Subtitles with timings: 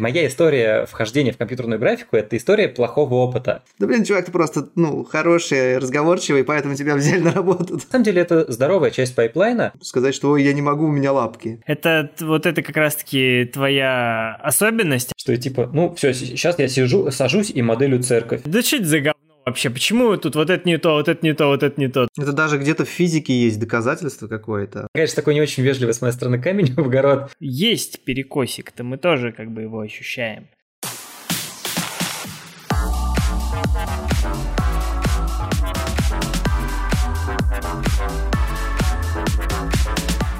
[0.00, 3.64] Моя история вхождения в компьютерную графику– это история плохого опыта.
[3.80, 7.74] Да блин, чувак, ты просто, ну, хороший, разговорчивый, поэтому тебя взяли на работу.
[7.74, 9.72] На самом деле это здоровая часть пайплайна.
[9.82, 11.60] Сказать, что ой, я не могу, у меня лапки.
[11.66, 15.10] Это вот это как раз-таки твоя особенность.
[15.16, 18.42] Что типа, ну все, сейчас я сижу, сажусь и моделю церковь.
[18.44, 19.27] Да что это за говно?
[19.48, 19.70] Вообще?
[19.70, 22.08] Почему тут вот это не то, вот это не то, вот это не то?
[22.16, 24.88] Это даже где-то в физике есть доказательство какое-то.
[24.94, 27.30] Конечно, такой не очень вежливый с моей стороны камень в огород.
[27.40, 30.48] Есть перекосик-то, мы тоже как бы его ощущаем.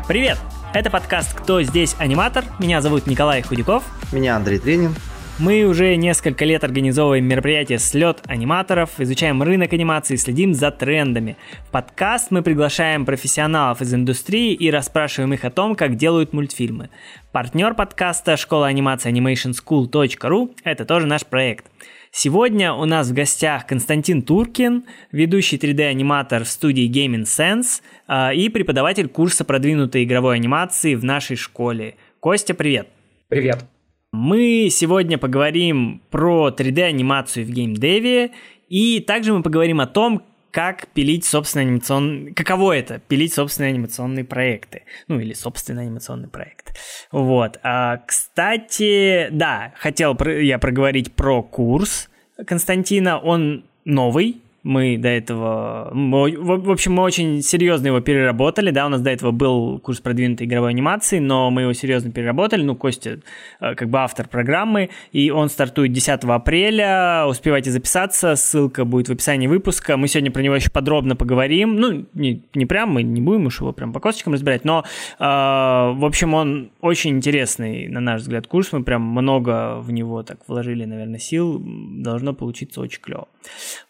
[0.06, 0.38] Привет!
[0.72, 2.44] Это подкаст «Кто здесь аниматор?».
[2.58, 3.84] Меня зовут Николай Худяков.
[4.12, 4.94] Меня Андрей Тренин.
[5.40, 11.36] Мы уже несколько лет организовываем мероприятие «Слет аниматоров», изучаем рынок анимации, следим за трендами.
[11.68, 16.90] В подкаст мы приглашаем профессионалов из индустрии и расспрашиваем их о том, как делают мультфильмы.
[17.30, 21.66] Партнер подкаста «Школа анимации animationschool.ru»— это тоже наш проект.
[22.10, 28.48] Сегодня у нас в гостях Константин Туркин, ведущий 3D-аниматор в студии Gaming Sense а, и
[28.48, 31.94] преподаватель курса продвинутой игровой анимации в нашей школе.
[32.18, 32.88] Костя, привет!
[33.28, 33.77] Привет!
[34.12, 38.30] Мы сегодня поговорим про 3D-анимацию в геймдеве,
[38.68, 42.32] и также мы поговорим о том, как пилить собственные анимационные...
[42.32, 44.84] Каково это, пилить собственные анимационные проекты.
[45.08, 46.74] Ну, или собственный анимационный проект.
[47.12, 47.58] Вот.
[47.62, 52.08] А, кстати, да, хотел я проговорить про курс
[52.46, 53.18] Константина.
[53.18, 55.90] Он новый, мы до этого...
[55.94, 60.00] Мы, в общем, мы очень серьезно его переработали, да, у нас до этого был курс
[60.00, 63.20] продвинутой игровой анимации, но мы его серьезно переработали, ну, Костя
[63.60, 69.12] э, как бы автор программы, и он стартует 10 апреля, успевайте записаться, ссылка будет в
[69.12, 73.20] описании выпуска, мы сегодня про него еще подробно поговорим, ну, не, не прям, мы не
[73.20, 74.84] будем уж его прям по косточкам разбирать, но,
[75.18, 80.22] э, в общем, он очень интересный, на наш взгляд, курс, мы прям много в него
[80.24, 83.28] так вложили, наверное, сил, должно получиться очень клево.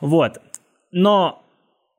[0.01, 0.39] Вот,
[0.91, 1.45] но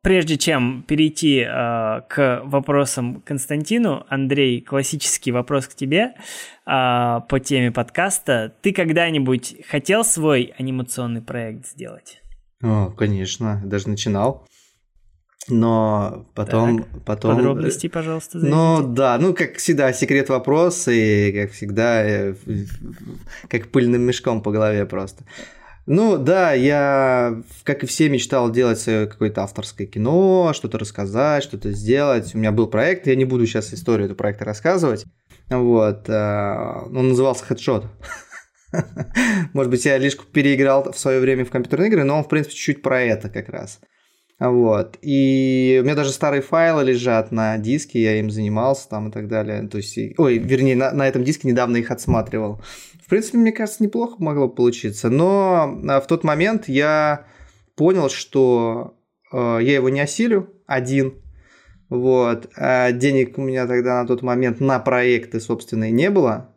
[0.02, 6.14] прежде чем перейти э, к вопросам Константину, Андрей, классический вопрос к тебе
[6.66, 8.54] э, по теме подкаста.
[8.62, 12.22] Ты когда-нибудь хотел свой анимационный проект сделать?
[12.62, 14.46] О, конечно, даже начинал.
[15.48, 16.84] Но потом...
[16.84, 17.36] Так, потом...
[17.38, 18.56] Подробности, пожалуйста, зайдите.
[18.56, 22.36] Ну да, ну как всегда, секрет вопрос, и как всегда, э,
[23.48, 25.24] как пыльным мешком по голове просто.
[25.92, 32.36] Ну да, я, как и все, мечтал делать какое-то авторское кино, что-то рассказать, что-то сделать.
[32.36, 35.06] У меня был проект, я не буду сейчас историю этого проекта рассказывать.
[35.50, 37.88] Вот, э, он назывался «Хедшот».
[39.54, 42.54] Может быть, я лишь переиграл в свое время в компьютерные игры, но он, в принципе,
[42.54, 43.80] чуть-чуть про это как раз.
[44.40, 45.00] Вот.
[45.02, 49.28] И у меня даже старые файлы лежат на диске, я им занимался там и так
[49.28, 49.68] далее.
[49.68, 52.62] То есть, ой, вернее, на, на этом диске недавно их отсматривал.
[53.10, 55.10] В принципе, мне кажется, неплохо могло получиться.
[55.10, 57.26] Но а, в тот момент я
[57.76, 59.00] понял, что
[59.34, 61.16] э, я его не осилю один.
[61.90, 62.52] Вот.
[62.56, 66.56] А денег у меня тогда на тот момент на проекты, собственно, и не было.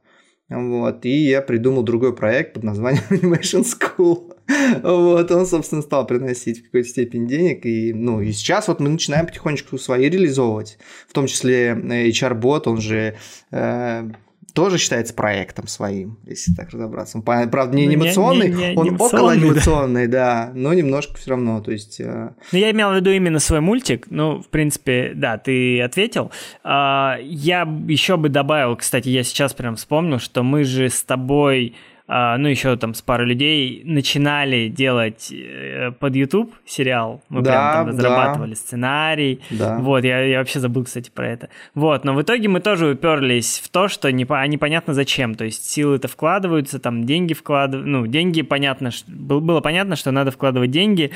[0.51, 1.07] Вот.
[1.07, 4.35] И я придумал другой проект под названием Animation School.
[4.83, 7.65] Вот, он, собственно, стал приносить в какой-то степени денег.
[7.65, 10.77] И, ну, и сейчас вот мы начинаем потихонечку свои реализовывать.
[11.09, 13.17] В том числе э, HR-бот, он же
[13.53, 14.11] э,
[14.53, 17.19] тоже считается проектом своим, если так разобраться.
[17.19, 20.47] Он, правда, не анимационный, не, не, не он около анимационный, да.
[20.47, 22.01] да, но немножко все равно, то есть...
[22.01, 22.31] Э...
[22.53, 26.31] Ну, я имел в виду именно свой мультик, ну, в принципе, да, ты ответил.
[26.63, 31.75] А, я еще бы добавил, кстати, я сейчас прям вспомнил, что мы же с тобой
[32.13, 37.23] ну, еще там с парой людей начинали делать э, под YouTube сериал.
[37.29, 38.57] Мы да, прям там разрабатывали да.
[38.57, 39.41] сценарий.
[39.51, 39.79] Да.
[39.79, 41.49] Вот, я, я вообще забыл, кстати, про это.
[41.75, 45.35] Вот, но в итоге мы тоже уперлись в то, что не, а непонятно зачем.
[45.35, 47.87] То есть силы-то вкладываются, там деньги вкладывают.
[47.89, 51.13] Ну, деньги, понятно, было понятно, что надо вкладывать деньги,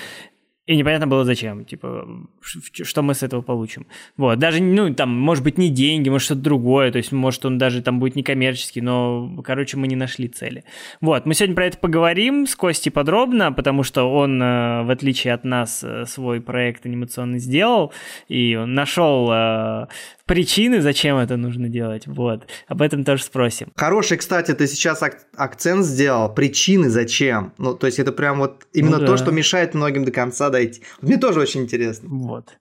[0.66, 2.09] и непонятно было зачем, типа,
[2.41, 3.87] что мы с этого получим.
[4.16, 7.56] Вот, даже, ну, там, может быть, не деньги, может, что-то другое, то есть, может, он
[7.56, 10.65] даже там будет некоммерческий, но, короче, мы не нашли цели.
[11.00, 15.34] Вот, мы сегодня про это поговорим с Костей подробно, потому что он, э, в отличие
[15.34, 17.92] от нас, э, свой проект анимационный сделал,
[18.27, 19.86] и он нашел э,
[20.27, 22.07] причины, зачем это нужно делать.
[22.07, 22.47] Вот.
[22.66, 23.69] Об этом тоже спросим.
[23.77, 26.34] Хороший, кстати, ты сейчас ак- акцент сделал.
[26.34, 27.53] Причины зачем.
[27.59, 29.07] Ну, то есть это прям вот именно ну, да.
[29.07, 30.83] то, что мешает многим до конца дойти.
[31.01, 32.09] Мне тоже очень интересно.
[32.11, 32.59] Вот.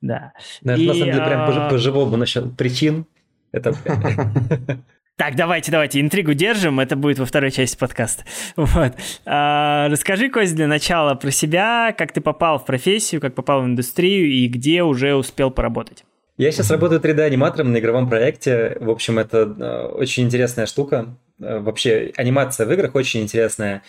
[0.00, 0.32] Да.
[0.62, 1.70] Даже, И, на самом деле, прям а...
[1.70, 3.06] по-живому насчет причин.
[3.52, 3.74] Это
[5.18, 8.24] Так, давайте, давайте, интригу держим, это будет во второй части подкаста.
[8.56, 8.92] Вот.
[9.26, 13.64] А, расскажи, Кость, для начала про себя, как ты попал в профессию, как попал в
[13.64, 16.04] индустрию и где уже успел поработать.
[16.36, 18.76] Я сейчас работаю 3D-аниматором на игровом проекте.
[18.80, 21.16] В общем, это э, очень интересная штука.
[21.38, 23.82] вообще анимация в играх очень интересная,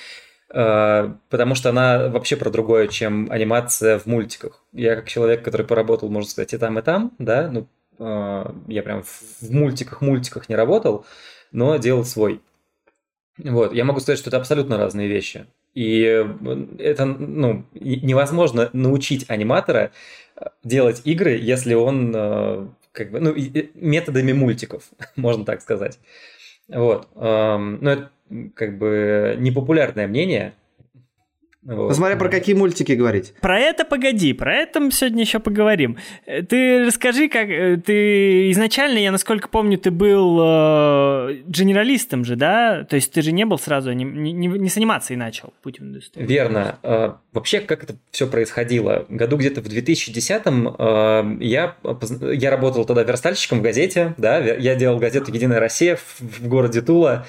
[0.50, 4.63] потому что она вообще про другое, чем анимация в мультиках.
[4.74, 7.68] Я как человек, который поработал, можно сказать, и там, и там, да, ну,
[8.68, 11.06] я прям в мультиках-мультиках не работал,
[11.51, 12.42] но делал свой.
[13.38, 15.46] Вот, я могу сказать, что это абсолютно разные вещи.
[15.75, 16.01] И
[16.80, 19.92] это, ну, невозможно научить аниматора
[20.63, 23.36] делать игры, если он как бы, ну,
[23.75, 26.00] методами мультиков, можно так сказать.
[26.69, 27.07] Вот.
[27.16, 28.12] Но это
[28.56, 30.54] как бы непопулярное мнение,
[31.62, 31.94] вот.
[31.94, 33.34] Смотря про какие мультики говорить.
[33.42, 35.98] Про это погоди, про это мы сегодня еще поговорим.
[36.26, 42.38] Э, ты расскажи, как э, ты изначально, я насколько помню, ты был э, генералистом же,
[42.38, 42.86] да?
[42.86, 45.84] То есть ты же не был сразу, не, не, не с анимацией начал путь в
[45.84, 46.26] индустрию.
[46.26, 46.80] Верно.
[46.82, 49.06] Э, вообще, как это все происходило?
[49.10, 51.76] Году где-то в 2010-м э, я,
[52.34, 56.82] я работал тогда верстальщиком в газете, да, я делал газету «Единая Россия» в, в городе
[56.82, 57.26] Тула.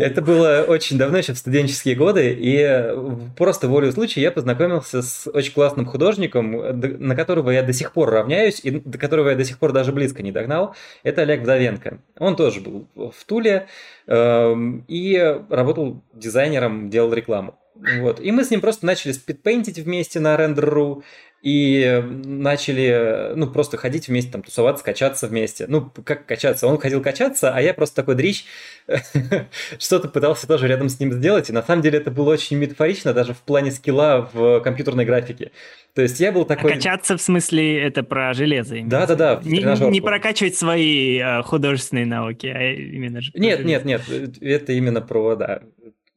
[0.00, 2.94] Это было очень давно, еще в студенческие годы, и
[3.36, 8.10] просто волю случая я познакомился с очень классным художником, на которого я до сих пор
[8.10, 10.74] равняюсь, и до которого я до сих пор даже близко не догнал.
[11.02, 11.98] Это Олег Вдовенко.
[12.18, 13.66] Он тоже был в Туле
[14.06, 17.54] эм, и работал дизайнером, делал рекламу.
[18.00, 18.20] Вот.
[18.20, 21.02] И мы с ним просто начали спидпейнтить вместе на Render.ru,
[21.40, 25.66] и начали, ну, просто ходить вместе, там, тусоваться, качаться вместе.
[25.68, 26.66] Ну, как качаться?
[26.66, 28.44] Он ходил качаться, а я просто такой дрищ,
[29.78, 33.14] что-то пытался тоже рядом с ним сделать, и на самом деле это было очень метафорично
[33.14, 35.52] даже в плане скилла в компьютерной графике.
[35.94, 36.72] То есть я был такой...
[36.72, 38.76] А качаться в смысле это про железо?
[38.84, 39.40] Да-да-да.
[39.44, 43.30] Не, не прокачивать свои а, художественные навыки, а именно же...
[43.34, 44.02] Нет, нет, нет,
[44.40, 45.62] это именно про, да,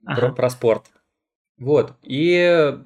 [0.05, 0.21] ага.
[0.21, 0.85] про, про спорт.
[1.61, 2.79] Вот, и э,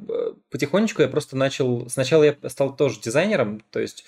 [0.52, 1.90] потихонечку я просто начал...
[1.90, 4.04] Сначала я стал тоже дизайнером, то есть,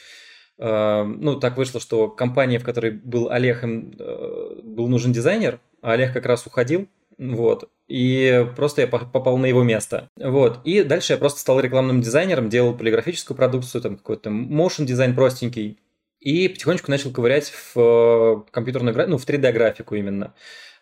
[0.58, 5.62] э, ну, так вышло, что компания, в которой был Олег, им э, был нужен дизайнер,
[5.82, 10.10] а Олег как раз уходил, вот, и просто я попал на его место.
[10.18, 15.16] Вот, и дальше я просто стал рекламным дизайнером, делал полиграфическую продукцию, там какой-то motion дизайн
[15.16, 15.80] простенький,
[16.20, 20.34] и потихонечку начал ковырять в э, компьютерную графику, ну, в 3D-графику именно.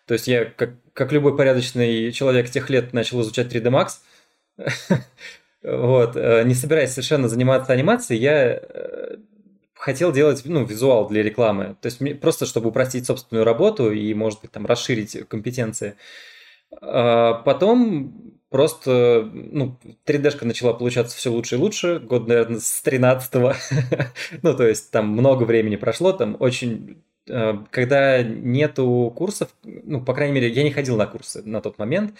[0.06, 3.98] То есть я, как, как любой порядочный человек тех лет, начал изучать 3D Max.
[5.62, 9.16] Вот, э, не собираясь совершенно заниматься анимацией, я э,
[9.74, 11.76] хотел делать ну, визуал для рекламы.
[11.80, 15.96] То есть просто чтобы упростить собственную работу и, может быть, там расширить компетенции.
[16.80, 21.98] А потом просто ну, 3D-шка начала получаться все лучше и лучше.
[21.98, 23.54] Год, наверное, с 13-го.
[24.42, 27.02] ну, то есть там много времени прошло, там очень
[27.70, 32.14] когда нету курсов, ну, по крайней мере, я не ходил на курсы на тот момент,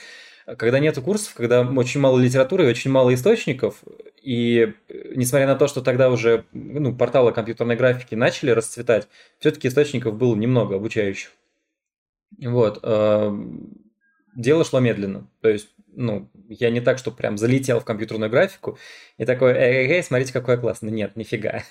[0.59, 3.83] когда нету курсов, когда очень мало литературы очень мало источников,
[4.23, 9.09] и э, несмотря на то, что тогда уже ну, порталы компьютерной графики начали расцветать,
[9.41, 11.33] все-таки источников было немного обучающих.
[12.39, 12.79] Вот.
[12.83, 13.37] Э,
[14.37, 15.29] дело шло медленно.
[15.41, 18.79] То есть ну, я не так, что прям залетел в компьютерную графику
[19.19, 20.93] и такой, эй, эй, эй, смотрите, какой я классный.
[20.93, 21.63] Нет, нифига.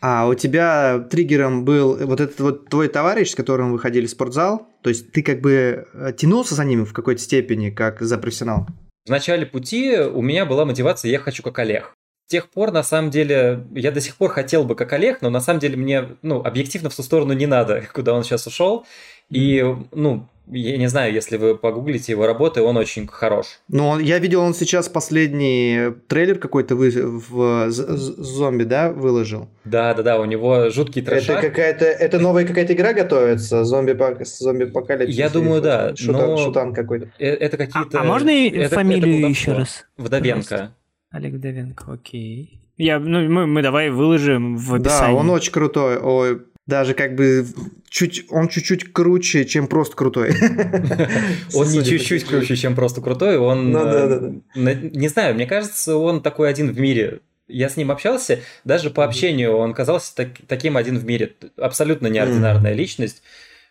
[0.00, 4.10] А у тебя триггером был вот этот вот твой товарищ, с которым вы ходили в
[4.10, 4.66] спортзал?
[4.82, 8.66] То есть ты как бы э, тянулся за ним в какой-то степени, как за профессионал?
[9.04, 11.92] В начале пути у меня была мотивация «я хочу как Олег».
[12.26, 15.28] С тех пор, на самом деле, я до сих пор хотел бы как Олег, но
[15.28, 18.86] на самом деле мне, ну, объективно в ту сторону не надо, куда он сейчас ушел.
[19.30, 19.62] И,
[19.92, 23.60] ну, я не знаю, если вы погуглите его работы, он очень хорош.
[23.68, 29.48] Ну, я видел, он сейчас последний трейлер какой-то вы, в зомби, да, выложил?
[29.64, 31.38] Да, да, да, у него жуткий трешак.
[31.38, 35.16] Это какая-то, это новая какая-то игра готовится, зомби, зомби апокалипсис.
[35.16, 35.96] Я думаю, да.
[35.96, 36.36] Шутан, но...
[36.36, 37.06] шутан какой-то.
[37.18, 37.98] Э, это какие-то.
[37.98, 39.86] А, а можно это, фамилию это еще раз?
[39.96, 40.74] Вдовенко.
[41.10, 42.60] Олег Вдовенко, окей.
[42.76, 45.14] Я, ну, мы, мы давай выложим в описании.
[45.14, 45.98] Да, он очень крутой.
[45.98, 47.46] Ой, даже как бы
[47.88, 50.30] чуть, он чуть-чуть круче, чем просто крутой.
[51.54, 53.70] Он не чуть-чуть круче, чем просто крутой, он...
[53.70, 54.32] Ну, да.
[54.54, 57.20] Не знаю, мне кажется, он такой один в мире.
[57.46, 61.34] Я с ним общался, даже по общению он казался так, таким один в мире.
[61.58, 63.22] Абсолютно неординарная личность,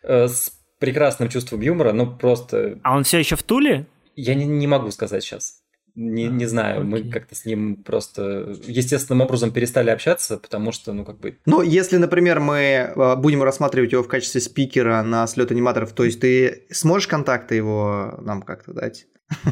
[0.04, 2.80] э, с прекрасным чувством юмора, ну просто...
[2.84, 3.88] А он все еще в Туле?
[4.16, 5.63] Я не, не могу сказать сейчас.
[5.96, 6.86] Не, не знаю, okay.
[6.86, 11.38] мы как-то с ним просто естественным образом перестали общаться, потому что, ну, как бы...
[11.46, 16.04] Ну, если, например, мы э, будем рассматривать его в качестве спикера на слет аниматоров, то
[16.04, 19.06] есть ты сможешь контакты его нам как-то дать?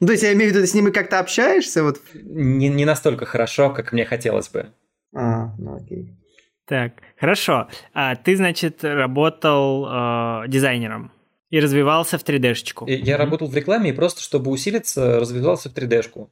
[0.00, 1.84] Ну, то есть я имею в виду, ты с ним и как-то общаешься?
[1.84, 2.00] Вот?
[2.14, 4.72] Не, не настолько хорошо, как мне хотелось бы.
[5.14, 6.18] А, ну окей.
[6.66, 7.68] Так, хорошо.
[7.94, 11.12] А ты, значит, работал э, дизайнером?
[11.50, 12.86] И развивался в 3D-шечку.
[12.86, 13.16] Я mm-hmm.
[13.16, 16.30] работал в рекламе и просто, чтобы усилиться, развивался в 3D-шку.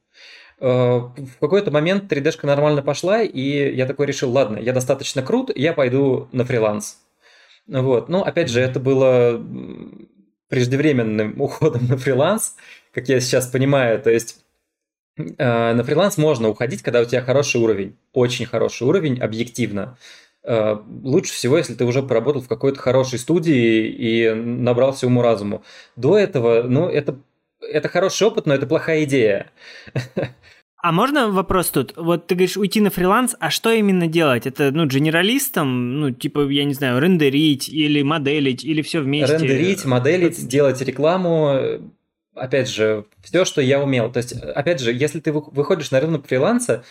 [0.58, 5.50] Э, в какой-то момент 3D-шка нормально пошла, и я такой решил, ладно, я достаточно крут,
[5.56, 6.98] я пойду на фриланс.
[7.66, 8.08] Вот.
[8.08, 9.42] Ну, опять же, это было
[10.48, 12.56] преждевременным уходом на фриланс,
[12.92, 14.00] как я сейчас понимаю.
[14.00, 14.44] То есть
[15.16, 19.98] э, на фриланс можно уходить, когда у тебя хороший уровень, очень хороший уровень, объективно.
[20.46, 25.64] Э, лучше всего, если ты уже поработал в какой-то хорошей студии и набрался уму-разуму.
[25.96, 27.18] До этого, ну, это,
[27.60, 29.50] это хороший опыт, но это плохая идея.
[30.82, 31.94] А можно вопрос тут?
[31.96, 34.46] Вот ты говоришь уйти на фриланс, а что именно делать?
[34.46, 39.36] Это, ну, генералистом, ну, типа, я не знаю, рендерить или моделить, или все вместе?
[39.36, 41.80] Рендерить, моделить, делать рекламу,
[42.36, 44.12] опять же, все, что я умел.
[44.12, 46.84] То есть, опять же, если ты выходишь на рынок фриланса,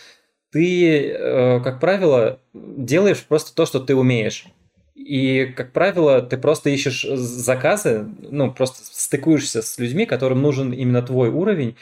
[0.56, 4.46] ты, э, как правило, делаешь просто то, что ты умеешь.
[4.94, 11.02] И, как правило, ты просто ищешь заказы, ну, просто стыкуешься с людьми, которым нужен именно
[11.02, 11.76] твой уровень,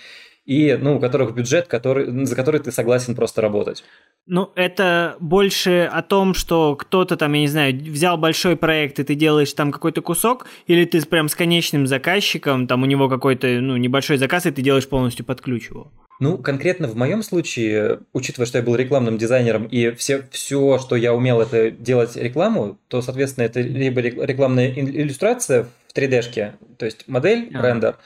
[0.45, 3.85] и, ну, у которых бюджет, который, за который ты согласен просто работать.
[4.27, 9.05] Ну, это больше о том, что кто-то там, я не знаю, взял большой проект, и
[9.05, 13.47] ты делаешь там какой-то кусок, или ты прям с конечным заказчиком, там у него какой-то,
[13.61, 15.91] ну, небольшой заказ, и ты делаешь полностью под ключ его.
[16.21, 20.95] Ну, конкретно в моем случае, учитывая, что я был рекламным дизайнером, и все, все, что
[20.95, 27.09] я умел, это делать рекламу, то, соответственно, это либо рекламная иллюстрация в 3D-шке, то есть
[27.09, 27.63] модель, а.
[27.63, 27.97] рендер,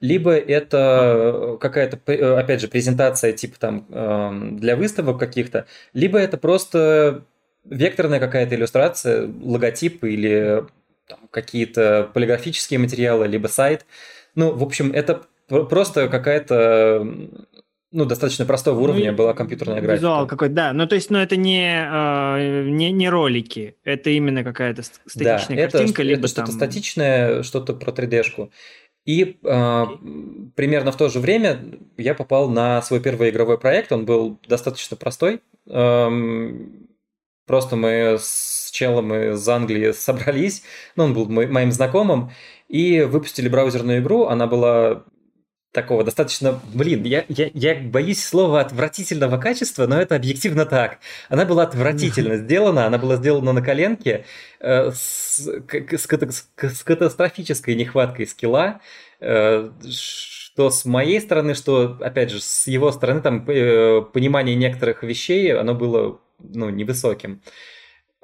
[0.00, 1.98] либо это какая-то,
[2.38, 7.24] опять же, презентация типа там эм, для выставок каких-то, либо это просто
[7.64, 10.64] векторная какая-то иллюстрация, логотип или
[11.30, 13.84] какие-то полиграфические материалы, либо сайт.
[14.34, 17.06] Ну, в общем, это просто какая-то
[17.92, 19.96] ну, достаточно простого ну, уровня ну, была компьютерная графика.
[19.96, 20.72] Визуал какой-то, да.
[20.72, 25.62] Ну, то есть, ну, это не, э, не, не ролики, это именно какая-то статичная да,
[25.70, 28.50] картинка, это, либо это что-то статичное, что-то про 3D-шку.
[29.04, 29.86] И э,
[30.56, 31.60] примерно в то же время
[31.96, 35.40] я попал на свой первый игровой проект, он был достаточно простой.
[35.68, 36.88] Эм,
[37.46, 40.62] просто мы с челом из Англии собрались,
[40.96, 42.30] ну, он был моим знакомым,
[42.68, 45.04] и выпустили браузерную игру, она была
[45.72, 50.98] такого достаточно, блин, я, я, я боюсь слова отвратительного качества, но это объективно так.
[51.28, 54.24] Она была отвратительно сделана, она была сделана на коленке
[54.58, 56.08] э, с, с,
[56.58, 58.80] с катастрофической нехваткой скилла,
[59.20, 65.04] э, что с моей стороны, что, опять же, с его стороны, там, э, понимание некоторых
[65.04, 67.42] вещей, оно было, ну, невысоким.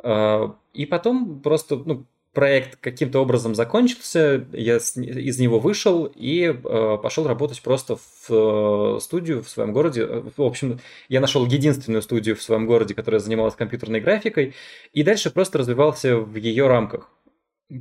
[0.02, 6.98] Э, и потом просто, ну, проект каким-то образом закончился, я из него вышел и э,
[7.02, 10.04] пошел работать просто в э, студию в своем городе.
[10.04, 10.78] В общем,
[11.08, 14.52] я нашел единственную студию в своем городе, которая занималась компьютерной графикой,
[14.92, 17.08] и дальше просто развивался в ее рамках.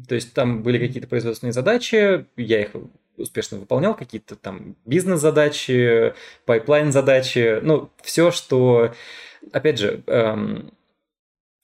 [0.07, 2.69] То есть там были какие-то производственные задачи, я их
[3.17, 6.13] успешно выполнял, какие-то там бизнес-задачи,
[6.45, 8.93] пайплайн-задачи, ну, все, что,
[9.51, 10.71] опять же, эм,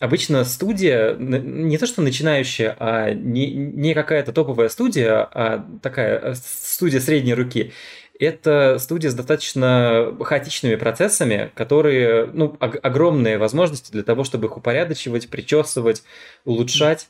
[0.02, 6.34] Обычно студия, не то что начинающая, а не, не какая-то топовая студия, а такая э,
[6.34, 7.72] студия средней руки,
[8.20, 15.30] это студия с достаточно хаотичными процессами, которые, ну, огромные возможности для того, чтобы их упорядочивать,
[15.30, 16.02] причесывать,
[16.46, 17.08] улучшать.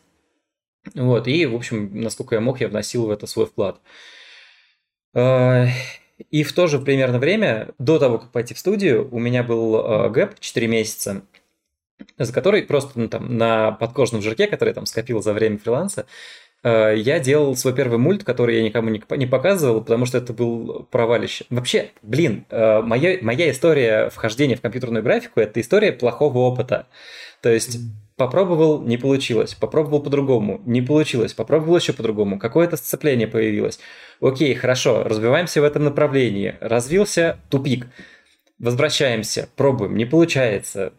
[0.94, 3.80] Вот, и, в общем, насколько я мог, я вносил в это свой вклад.
[5.16, 5.68] А,
[6.30, 9.78] и в то же примерно время, до того, как пойти в студию, у меня был
[9.78, 11.24] а, гэп 4 месяца,
[12.18, 16.06] за который просто ну, там, на подкожном жирке, который там скопил за время фриланса,
[16.64, 20.88] э, я делал свой первый мульт, который я никому не показывал, потому что это был
[20.92, 21.46] провалище.
[21.50, 26.88] Вообще, блин, э, моя, моя история вхождения в компьютерную графику– это история плохого опыта.
[27.42, 27.80] То есть
[28.22, 33.80] попробовал, не получилось, попробовал по-другому, не получилось, попробовал еще по-другому, какое-то сцепление появилось.
[34.22, 36.56] Окей, хорошо, развиваемся в этом направлении.
[36.62, 37.88] Развился тупик.
[38.60, 40.94] Возвращаемся, пробуем, не получается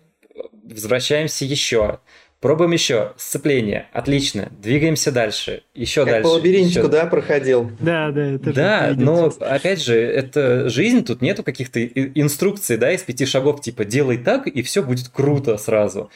[0.72, 2.00] возвращаемся еще.
[2.40, 3.12] Пробуем еще.
[3.16, 3.86] Сцепление.
[3.92, 4.50] Отлично.
[4.60, 5.62] Двигаемся дальше.
[5.74, 6.28] Еще как дальше.
[6.28, 6.88] по лабиринтику, еще...
[6.88, 7.70] да, проходил?
[7.78, 8.32] Да, да.
[8.32, 13.60] Это да, но опять же, это жизнь, тут нету каких-то инструкций, да, из пяти шагов,
[13.60, 16.10] типа делай так, и все будет круто сразу.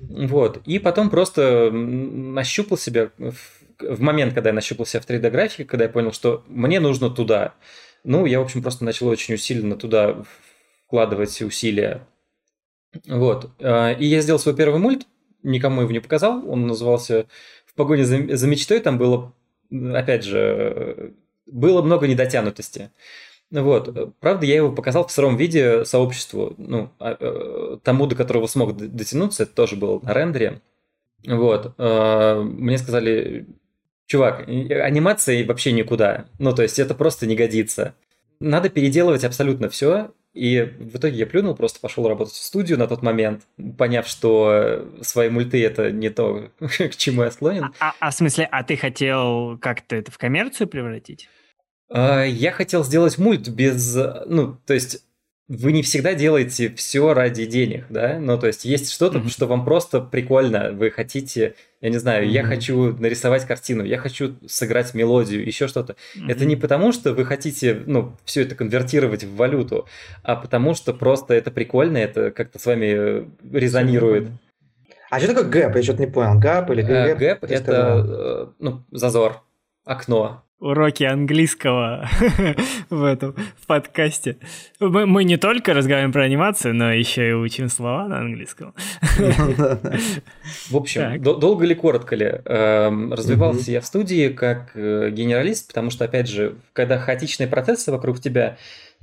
[0.00, 0.60] Вот.
[0.66, 5.90] И потом просто нащупал себя в момент, когда я нащупал себя в 3D-графике, когда я
[5.90, 7.54] понял, что мне нужно туда.
[8.04, 10.22] Ну, я, в общем, просто начал очень усиленно туда
[10.86, 12.06] вкладывать усилия.
[13.06, 13.50] Вот.
[13.60, 15.06] А, и я сделал свой первый мульт,
[15.42, 16.48] никому его не показал.
[16.48, 17.26] Он назывался
[17.66, 18.80] «В погоне за, мечтой».
[18.80, 19.32] Там было,
[19.70, 21.14] опять же,
[21.46, 22.90] было много недотянутости.
[23.50, 24.14] Вот.
[24.20, 28.74] Правда, я его показал в сыром виде сообществу, ну, а, э, тому, до которого смог
[28.76, 30.62] дотянуться, это тоже было на рендере.
[31.26, 31.74] Вот.
[31.76, 33.46] А, мне сказали,
[34.06, 36.26] чувак, анимации вообще никуда.
[36.38, 37.94] Ну, то есть это просто не годится.
[38.40, 42.86] Надо переделывать абсолютно все, И в итоге я плюнул, просто пошел работать в студию на
[42.86, 43.42] тот момент,
[43.76, 47.64] поняв, что свои мульты это не то, к чему я склонен.
[47.64, 51.28] А, а, а в смысле, а ты хотел как-то это в коммерцию превратить?
[51.90, 53.94] А, я хотел сделать мульт без,
[54.26, 55.04] ну, то есть
[55.48, 58.18] вы не всегда делаете все ради денег, да?
[58.18, 59.28] Ну, то есть есть что-то, mm-hmm.
[59.28, 62.30] что вам просто прикольно, вы хотите, я не знаю, mm-hmm.
[62.30, 65.94] я хочу нарисовать картину, я хочу сыграть мелодию, еще что-то.
[66.16, 66.30] Mm-hmm.
[66.30, 69.86] Это не потому, что вы хотите, ну, все это конвертировать в валюту,
[70.22, 74.28] а потому что просто это прикольно, это как-то с вами резонирует.
[75.10, 75.76] А что такое gap?
[75.76, 76.38] Я что-то не понял.
[76.38, 77.18] Gap или gap?
[77.18, 79.42] Gap– это, э, ну, зазор,
[79.84, 82.08] окно уроки английского
[82.90, 84.38] в этом в подкасте.
[84.78, 88.72] Мы, мы не только разговариваем про анимацию, но еще и учим слова на английском.
[89.16, 95.90] В общем, долго ли, коротко ли, эм, развивался я в студии как э, генералист, потому
[95.90, 98.56] что, опять же, когда хаотичные процессы вокруг тебя,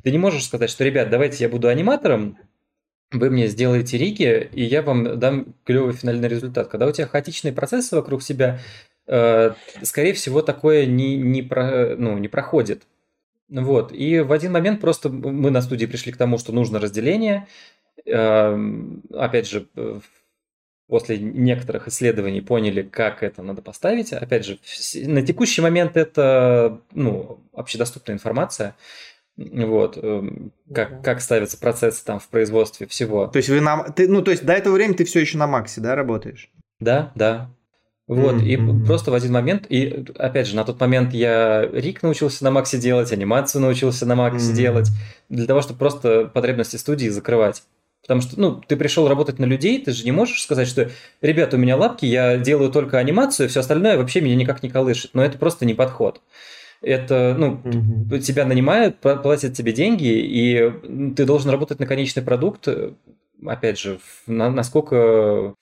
[0.04, 2.38] ты не можешь сказать, что, ребят, давайте я буду аниматором,
[3.12, 6.68] вы мне сделаете рики, и я вам дам клевый финальный результат.
[6.68, 8.60] Когда у тебя хаотичные процессы вокруг себя,
[9.84, 12.84] скорее всего, такое не, не, про, ну, не проходит.
[13.50, 13.92] Вот.
[13.92, 17.48] И в один момент просто мы на студии пришли к тому, что нужно разделение.
[18.06, 19.68] Эм, опять же,
[20.88, 24.14] после некоторых исследований поняли, как это надо поставить.
[24.14, 24.60] Опять же,
[25.06, 28.76] на текущий момент это ну, общедоступная информация.
[29.38, 33.28] Вот, эм, как, как ставятся процессы там в производстве всего.
[33.28, 35.48] То есть вы на, ты, ну, то есть до этого времени ты все еще на
[35.48, 36.52] Максе, да, работаешь?
[36.80, 37.50] Да, да.
[38.10, 38.82] Вот, mm-hmm.
[38.82, 42.50] и просто в один момент, и опять же, на тот момент я Рик научился на
[42.50, 44.56] Максе делать, анимацию научился на Максе mm-hmm.
[44.56, 44.88] делать,
[45.30, 47.62] для того, чтобы просто потребности студии закрывать.
[48.02, 50.90] Потому что, ну, ты пришел работать на людей, ты же не можешь сказать, что,
[51.22, 55.12] ребята, у меня лапки, я делаю только анимацию, все остальное вообще меня никак не колышет.
[55.14, 56.20] Но это просто не подход.
[56.82, 58.20] Это, ну, mm-hmm.
[58.22, 62.68] тебя нанимают, платят тебе деньги, и ты должен работать на конечный продукт,
[63.46, 65.54] опять же, на, насколько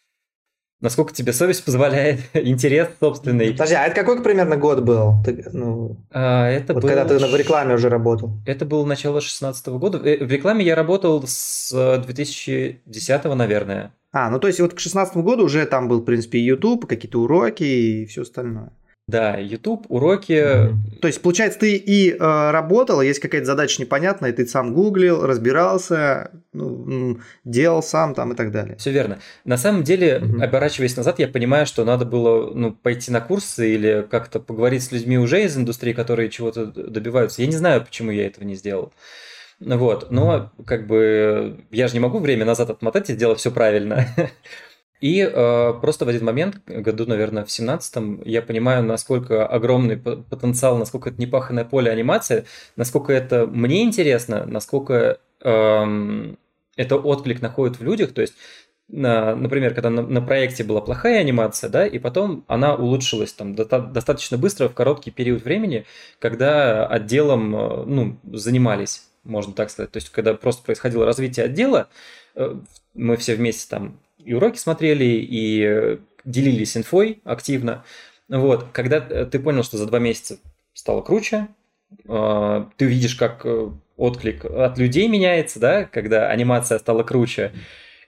[0.80, 3.52] Насколько тебе совесть позволяет, интерес собственный.
[3.52, 5.16] Подожди, а это какой примерно год был?
[5.26, 6.90] Ты, ну, а, это вот был...
[6.90, 8.32] когда ты в рекламе уже работал.
[8.46, 9.98] Это было начало 2016 года.
[9.98, 11.72] Э, в рекламе я работал с
[12.06, 13.92] 2010, наверное.
[14.12, 17.22] А, ну то есть вот к 2016 году уже там был, в принципе, YouTube, какие-то
[17.22, 18.72] уроки и все остальное.
[19.08, 20.34] Да, YouTube, уроки.
[20.34, 21.00] Mm-hmm.
[21.00, 26.32] То есть, получается, ты и э, работал, есть какая-то задача непонятная, ты сам гуглил, разбирался,
[26.52, 28.76] ну, делал сам там и так далее.
[28.76, 29.20] Все верно.
[29.46, 30.44] На самом деле, mm-hmm.
[30.44, 34.92] оборачиваясь назад, я понимаю, что надо было ну, пойти на курсы или как-то поговорить с
[34.92, 37.42] людьми уже из индустрии, которые чего-то добиваются.
[37.42, 38.92] Я не знаю, почему я этого не сделал.
[39.62, 44.06] Вот, но как бы я же не могу время назад отмотать и сделать все правильно.
[45.00, 50.78] И э, просто в один момент, году, наверное, в 17-м, я понимаю, насколько огромный потенциал,
[50.78, 56.36] насколько это непаханное поле анимации, насколько это мне интересно, насколько э,
[56.78, 58.14] это отклик находит в людях.
[58.14, 58.34] То есть,
[58.88, 63.54] на, например, когда на, на проекте была плохая анимация, да, и потом она улучшилась там
[63.54, 65.86] до, достаточно быстро в короткий период времени,
[66.20, 69.92] когда отделом э, ну, занимались, можно так сказать.
[69.92, 71.90] То есть, когда просто происходило развитие отдела,
[72.36, 72.56] э,
[72.96, 77.86] мы все вместе там и уроки смотрели, и э, делились инфой активно.
[78.28, 80.38] Вот, когда э, ты понял, что за два месяца
[80.74, 81.48] стало круче,
[82.06, 83.46] э, ты видишь, как
[83.96, 87.54] отклик от людей меняется, да, когда анимация стала круче.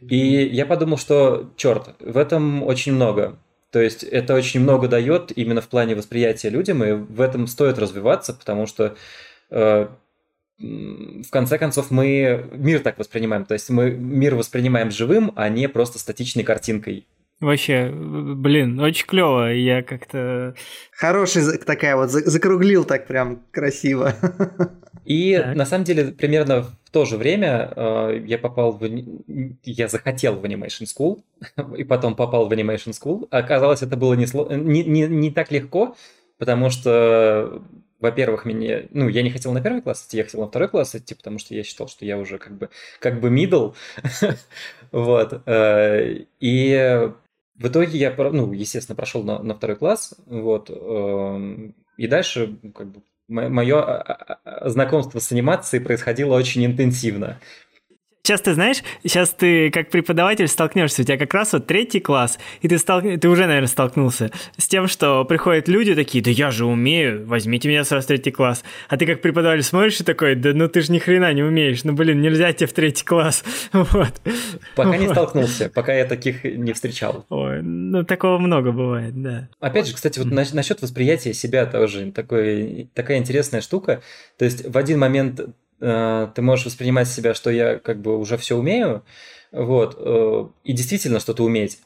[0.01, 3.39] И я подумал, что, черт, в этом очень много.
[3.71, 7.79] То есть это очень много дает именно в плане восприятия людям, и в этом стоит
[7.79, 8.97] развиваться, потому что
[10.59, 13.45] в конце концов, мы мир так воспринимаем.
[13.45, 17.07] То есть мы мир воспринимаем живым, а не просто статичной картинкой.
[17.39, 19.53] Вообще, блин, очень клево.
[19.53, 20.55] Я как-то...
[20.91, 24.13] Хороший такая вот, закруглил так прям красиво.
[25.05, 25.55] И так.
[25.55, 28.85] на самом деле примерно в то же время э, я попал в...
[29.63, 31.21] Я захотел в Animation School,
[31.77, 33.27] и потом попал в Animation School.
[33.31, 34.25] Оказалось, это было не,
[34.57, 35.95] не, не, не так легко,
[36.37, 37.61] потому что
[37.99, 40.95] во-первых, мне, ну, я не хотел на первый класс идти, я хотел на второй класс
[40.95, 43.75] идти, потому что я считал, что я уже как бы, как бы middle,
[44.91, 47.09] вот, э, и
[47.55, 52.87] в итоге я, ну, естественно, прошел на, на второй класс, вот, эм, и дальше, как
[52.87, 57.39] бы, мое а, а, а, знакомство с анимацией происходило очень интенсивно.
[58.29, 62.37] Сейчас ты знаешь, сейчас ты как преподаватель столкнешься, у тебя как раз вот третий класс,
[62.61, 63.19] и ты, столк...
[63.19, 67.67] ты уже, наверное, столкнулся с тем, что приходят люди такие, да я же умею, возьмите
[67.67, 68.63] меня сразу в третий класс.
[68.87, 71.83] А ты как преподаватель смотришь и такой, да ну ты же ни хрена не умеешь,
[71.83, 73.43] ну блин, нельзя тебе в третий класс.
[73.73, 74.21] Вот.
[74.75, 77.25] Пока не столкнулся, пока я таких не встречал.
[77.29, 79.49] Ой, ну такого много бывает, да.
[79.59, 84.03] Опять же, кстати, вот насчет восприятия себя тоже такой, такая интересная штука.
[84.37, 85.41] То есть в один момент
[85.79, 89.03] ты можешь воспринимать себя, что я как бы уже все умею,
[89.51, 91.79] вот, и действительно что-то уметь.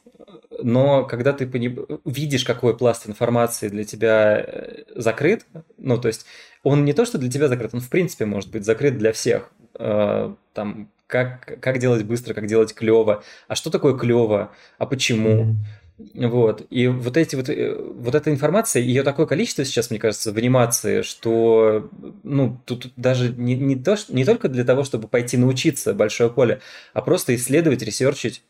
[0.62, 1.86] Но когда ты поним...
[2.04, 4.46] видишь, какой пласт информации для тебя
[4.94, 5.46] закрыт,
[5.78, 6.26] ну, то есть
[6.62, 9.50] он не то, что для тебя закрыт, он в принципе может быть закрыт для всех.
[9.72, 15.56] Там как, как делать быстро, как делать клево, а что такое клево, а почему.
[15.96, 16.66] Вот.
[16.70, 20.36] И вот эти вот, э, вот эта информация, ее такое количество сейчас, мне кажется, в
[20.36, 21.88] анимации, что
[22.24, 26.60] ну, тут даже не, не, то, не только для того, чтобы пойти научиться большое поле,
[26.94, 28.42] а просто исследовать, ресерчить.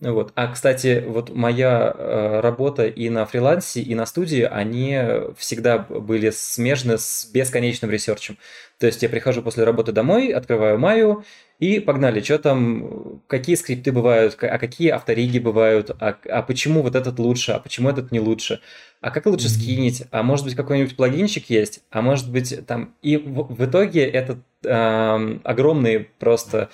[0.00, 0.32] Вот.
[0.34, 4.98] А, кстати, вот моя э, работа и на фрилансе, и на студии, они
[5.36, 8.38] всегда были смежны с бесконечным ресерчем.
[8.78, 11.24] То есть я прихожу после работы домой, открываю Маю,
[11.58, 16.94] и погнали, что там, какие скрипты бывают, а какие авториги бывают, а, а почему вот
[16.94, 18.60] этот лучше, а почему этот не лучше,
[19.00, 19.62] а как лучше mm-hmm.
[19.62, 22.94] скинить, а может быть какой-нибудь плагинчик есть, а может быть там...
[23.02, 26.70] И в, в итоге этот э, огромный просто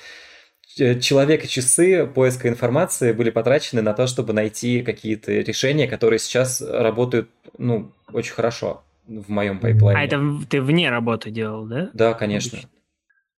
[0.77, 6.61] человек и часы поиска информации были потрачены на то, чтобы найти какие-то решения, которые сейчас
[6.61, 10.01] работают, ну, очень хорошо в моем пайплайне.
[10.01, 11.90] А это ты вне работы делал, да?
[11.92, 12.59] Да, конечно.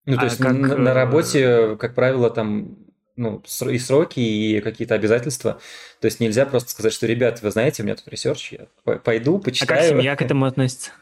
[0.07, 0.53] Ну, то а есть как...
[0.53, 2.77] на, на работе, как правило, там
[3.16, 5.59] ну, и сроки, и какие-то обязательства.
[6.01, 8.66] То есть нельзя просто сказать, что, ребят, вы знаете, у меня тут research, я
[8.99, 9.81] пойду, почитаю.
[9.81, 10.90] А как семья к этому относится?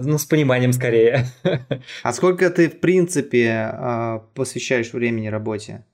[0.00, 1.26] Ну, с пониманием скорее.
[2.04, 5.84] А сколько ты, в принципе, а, посвящаешь времени работе?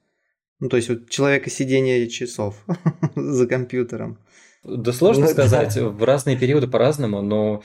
[0.60, 2.62] Ну, то есть, вот человеко-сидения часов
[3.16, 4.18] за компьютером.
[4.62, 5.88] Да сложно ну, сказать, да.
[5.88, 7.62] в разные периоды по-разному, но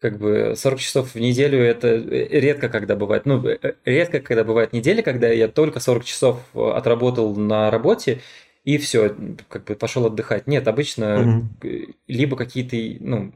[0.00, 3.26] как бы 40 часов в неделю это э, редко когда бывает.
[3.26, 8.20] Ну, э, редко когда бывает недели, когда я только 40 часов э, отработал на работе
[8.64, 9.14] и все,
[9.48, 10.46] как бы пошел отдыхать.
[10.46, 11.68] Нет, обычно угу.
[12.06, 13.32] либо какие-то, ну,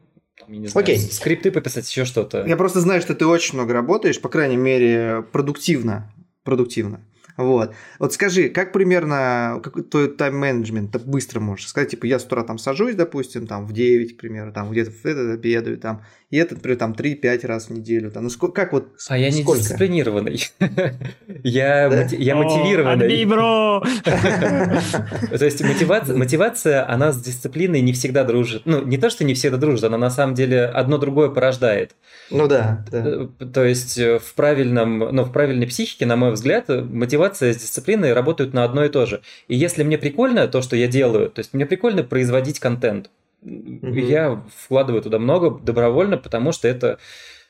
[0.49, 0.99] я не знаю, Окей.
[0.99, 2.45] скрипты пописать, еще что-то.
[2.47, 6.13] Я просто знаю, что ты очень много работаешь, по крайней мере, продуктивно.
[6.45, 7.01] Продуктивно.
[7.37, 7.75] Вот.
[7.99, 12.59] Вот скажи, как примерно, как твой тайм-менеджмент быстро можешь сказать, типа, я с утра там
[12.59, 16.59] сажусь, допустим, там в 9, к примеру, там где-то в этот обедаю, там, и этот,
[16.59, 20.45] например, там 3-5 раз в неделю, там, ну сколько, как вот, А я не дисциплинированный,
[21.43, 23.05] я, я мотивированный.
[23.07, 23.85] Отбей, бро!
[24.05, 28.63] То есть мотивация, мотивация, она с дисциплиной не всегда дружит.
[28.65, 31.95] Ну, не то, что не всегда дружит, она на самом деле одно другое порождает.
[32.31, 33.05] Ну да, да.
[33.05, 37.57] Э, то есть э, в правильном, ну, в правильной психике, на мой взгляд, мотивация с
[37.57, 39.23] дисциплиной работают на одно и то же.
[39.49, 43.11] И если мне прикольно то, что я делаю, то есть мне прикольно производить контент,
[43.43, 46.99] mm я вкладываю туда много добровольно, потому что это,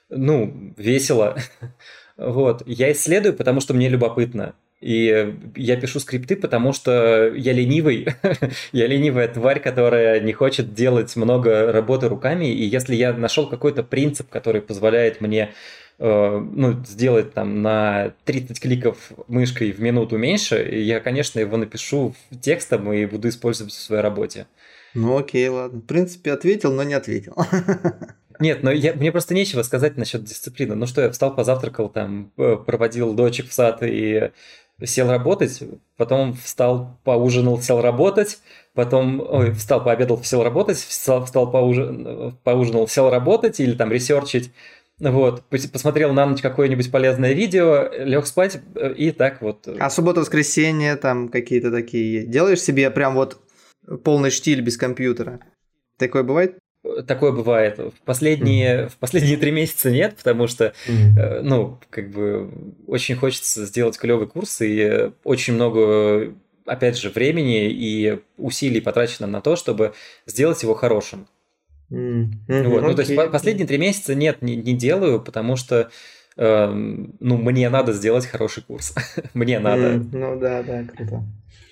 [0.08, 1.36] ну, весело.
[2.16, 2.62] вот.
[2.66, 4.54] Я исследую, потому что мне любопытно.
[4.80, 8.08] И я пишу скрипты, потому что я ленивый.
[8.72, 12.52] я ленивая тварь, которая не хочет делать много работы руками.
[12.52, 15.52] И если я нашел какой-то принцип, который позволяет мне
[15.98, 22.14] э, ну, сделать там на 30 кликов мышкой в минуту меньше, я, конечно, его напишу
[22.42, 24.46] текстом и буду использовать в своей работе.
[24.94, 25.80] Ну окей, ладно.
[25.80, 27.34] В принципе, ответил, но не ответил.
[28.40, 30.74] Нет, но я, мне просто нечего сказать насчет дисциплины.
[30.74, 34.30] Ну что, я встал, позавтракал, там, э, проводил дочек в сад и
[34.82, 35.62] сел работать,
[35.96, 38.38] потом встал, поужинал, сел работать,
[38.74, 44.50] потом ой, встал, пообедал, сел работать, встал, встал поужин, поужинал, сел работать или там ресерчить,
[44.98, 48.60] вот, посмотрел на ночь какое-нибудь полезное видео, лег спать
[48.96, 49.66] и так вот.
[49.66, 53.38] А суббота-воскресенье там какие-то такие делаешь себе прям вот
[54.04, 55.40] полный штиль без компьютера?
[55.98, 56.58] Такое бывает?
[57.06, 57.78] Такое бывает.
[57.78, 58.88] В последние, mm-hmm.
[58.88, 61.40] в последние три месяца нет, потому что, mm-hmm.
[61.42, 62.50] ну, как бы
[62.86, 66.34] очень хочется сделать клевый курс, и очень много,
[66.66, 69.94] опять же, времени и усилий потрачено на то, чтобы
[70.26, 71.26] сделать его хорошим.
[71.90, 72.68] Mm-hmm.
[72.68, 72.82] Вот.
[72.82, 72.88] Okay.
[72.88, 75.90] Ну, то есть последние три месяца нет, не, не делаю, потому что
[76.36, 78.94] э, ну, мне надо сделать хороший курс.
[79.34, 79.94] мне надо.
[79.94, 81.24] Mm, ну да, да, круто.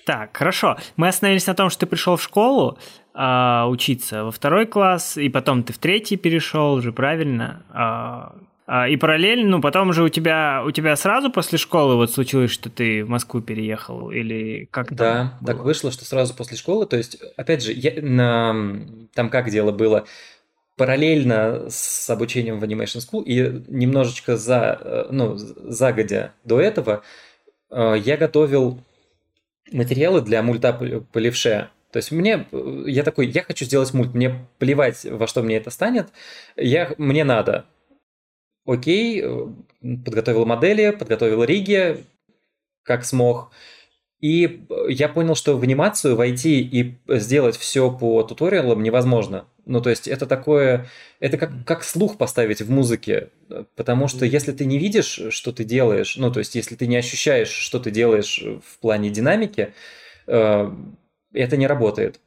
[0.05, 0.77] Так, хорошо.
[0.97, 2.77] Мы остановились на том, что ты пришел в школу
[3.13, 7.63] а, учиться во второй класс, и потом ты в третий перешел уже, правильно?
[7.69, 8.35] А,
[8.65, 12.51] а, и параллельно, ну, потом уже у тебя, у тебя сразу после школы вот случилось,
[12.51, 15.53] что ты в Москву переехал, или как Да, было?
[15.55, 18.55] так вышло, что сразу после школы, то есть, опять же, я, на,
[19.13, 20.05] там как дело было,
[20.77, 27.03] параллельно с обучением в Animation School и немножечко за, э, ну, загодя до этого
[27.69, 28.79] э, я готовил
[29.73, 31.69] материалы для мульта по левше.
[31.91, 32.47] То есть мне,
[32.85, 36.09] я такой, я хочу сделать мульт, мне плевать, во что мне это станет,
[36.55, 37.65] я, мне надо.
[38.65, 39.23] Окей,
[39.81, 42.03] подготовил модели, подготовил риги,
[42.83, 43.51] как смог.
[44.23, 49.47] И я понял, что в анимацию войти и сделать все по туториалам невозможно.
[49.65, 50.87] Ну, то есть это такое,
[51.19, 53.31] это как, как слух поставить в музыке,
[53.75, 56.95] потому что если ты не видишь, что ты делаешь, ну, то есть если ты не
[56.95, 59.73] ощущаешь, что ты делаешь в плане динамики,
[60.27, 60.71] э,
[61.33, 62.21] это не работает.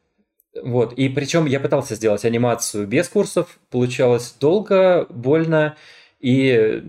[0.62, 5.78] Вот, и причем я пытался сделать анимацию без курсов, получалось долго, больно,
[6.20, 6.82] и,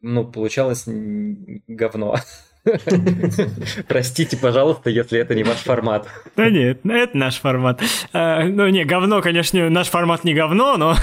[0.00, 2.18] ну, получалось говно.
[3.88, 6.08] Простите, пожалуйста, если это не ваш формат.
[6.36, 7.82] Да нет, это наш формат.
[8.12, 10.96] А, ну, не, говно, конечно, наш формат не говно, но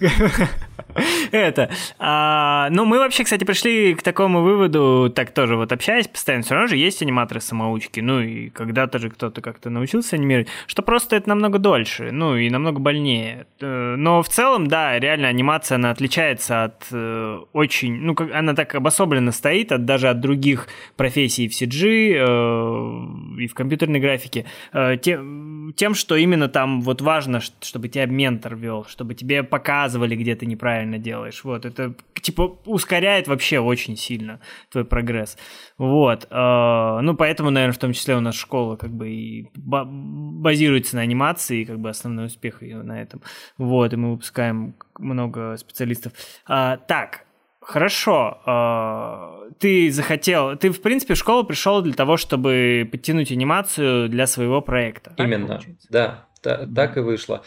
[1.30, 1.70] это.
[1.98, 6.54] А, ну, мы вообще, кстати, пришли к такому выводу, так тоже вот общаясь постоянно, все
[6.54, 11.28] равно же есть аниматоры-самоучки, ну, и когда-то же кто-то как-то научился анимировать, что просто это
[11.28, 13.46] намного дольше, ну, и намного больнее.
[13.60, 18.54] Э, но в целом, да, реально анимация, она отличается от э, очень, ну, как она
[18.54, 24.46] так обособленно стоит, от даже от других профессий в CG э, и в компьютерной графике,
[24.72, 30.16] э, тем, тем, что именно там вот важно, чтобы тебя ментор вел, чтобы тебе показывали,
[30.16, 31.44] где ты неправильно правильно делаешь.
[31.44, 35.36] Вот, это типа ускоряет вообще очень сильно твой прогресс.
[35.78, 36.26] Вот.
[36.30, 41.02] Э, ну, поэтому, наверное, в том числе у нас школа как бы и базируется на
[41.02, 43.20] анимации, и как бы основной успех ее на этом.
[43.58, 46.12] Вот, и мы выпускаем много специалистов.
[46.46, 47.24] А, так,
[47.68, 54.08] Хорошо, а, ты захотел, ты в принципе в школу пришел для того, чтобы подтянуть анимацию
[54.08, 55.12] для своего проекта.
[55.18, 57.42] Именно, да, да, так и вышло.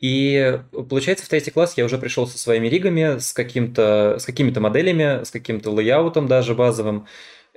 [0.00, 4.60] И получается, в третий класс я уже пришел со своими ригами, с, каким-то, с какими-то
[4.60, 7.06] моделями, с каким-то лейаутом даже базовым.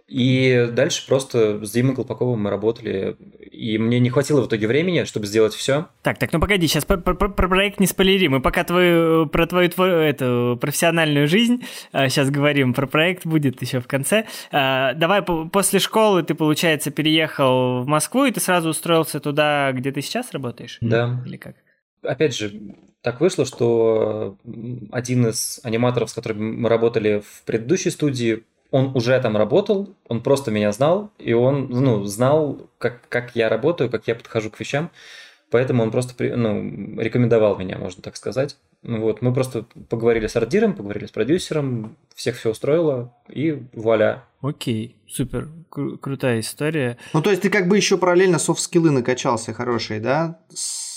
[0.08, 3.16] И дальше просто с Димой Колпаковым мы работали,
[3.52, 5.88] и мне не хватило в итоге времени, чтобы сделать все.
[6.02, 9.48] Так, так, ну погоди, сейчас про, про, про проект не спойлери, мы пока твою, про
[9.48, 14.26] твою, твою эту профессиональную жизнь сейчас а, говорим, про проект будет еще в конце.
[14.52, 19.92] А, давай, после школы ты, получается, переехал в Москву, и ты сразу устроился туда, где
[19.92, 20.78] ты сейчас работаешь?
[20.82, 21.24] Да.
[21.26, 21.56] Или как?
[22.04, 22.52] опять же,
[23.02, 24.38] так вышло, что
[24.92, 30.24] один из аниматоров, с которым мы работали в предыдущей студии, он уже там работал, он
[30.24, 34.60] просто меня знал, и он ну, знал, как, как я работаю, как я подхожу к
[34.60, 34.90] вещам.
[35.52, 38.58] Поэтому он просто ну, рекомендовал меня, можно так сказать.
[38.82, 44.24] Вот, мы просто поговорили с артиром, поговорили с продюсером, всех все устроило, и вуаля.
[44.42, 46.98] Окей, супер, Кру- крутая история.
[47.14, 50.93] Ну, то есть ты как бы еще параллельно софт-скиллы накачался хорошие, да, с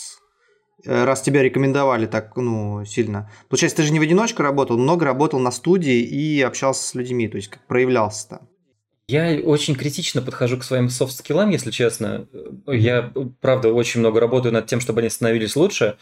[0.86, 3.30] раз тебя рекомендовали так, ну, сильно.
[3.48, 7.28] Получается, ты же не в одиночку работал, много работал на студии и общался с людьми,
[7.28, 8.48] то есть как проявлялся там.
[9.08, 12.26] Я очень критично подхожу к своим софт-скиллам, если честно.
[12.66, 15.96] Я, правда, очень много работаю над тем, чтобы они становились лучше,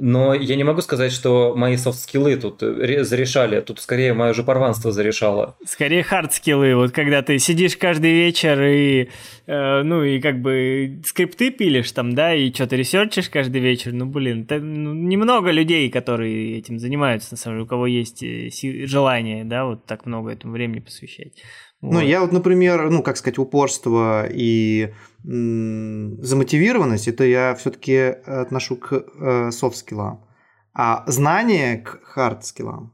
[0.00, 3.60] но я не могу сказать, что мои софт-скиллы тут зарешали.
[3.60, 5.56] Тут скорее мое жопорванство зарешало.
[5.64, 6.74] Скорее хард-скиллы.
[6.74, 9.08] Вот когда ты сидишь каждый вечер и,
[9.46, 13.92] э, ну, и как бы скрипты пилишь там, да, и что-то ресерчишь каждый вечер.
[13.92, 18.22] Ну, блин, это, ну, немного людей, которые этим занимаются, на самом деле, у кого есть
[18.22, 18.50] э,
[18.86, 21.32] желание, да, вот так много этому времени посвящать.
[21.80, 21.92] Вот.
[21.94, 24.92] Ну, я вот, например, ну, как сказать, упорство и
[25.28, 30.24] замотивированность, это я все-таки отношу к э, софт-скиллам,
[30.72, 32.92] а знание к хард-скиллам.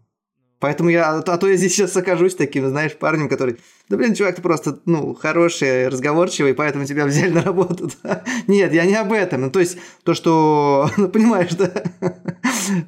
[0.59, 3.59] Поэтому я, а то я здесь сейчас окажусь таким, знаешь, парнем, который,
[3.91, 7.91] да блин, чувак, ты просто, ну, хороший, разговорчивый, поэтому тебя взяли на работу.
[8.47, 9.43] Нет, я не об этом.
[9.43, 11.71] Ну, то есть, то, что, ну, понимаешь, да?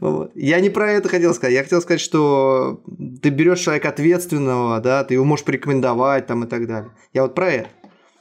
[0.01, 0.33] вот.
[0.35, 1.55] Я не про это хотел сказать.
[1.55, 2.83] Я хотел сказать, что
[3.21, 6.91] ты берешь человека ответственного, да, ты его можешь порекомендовать там и так далее.
[7.13, 7.69] Я вот про это.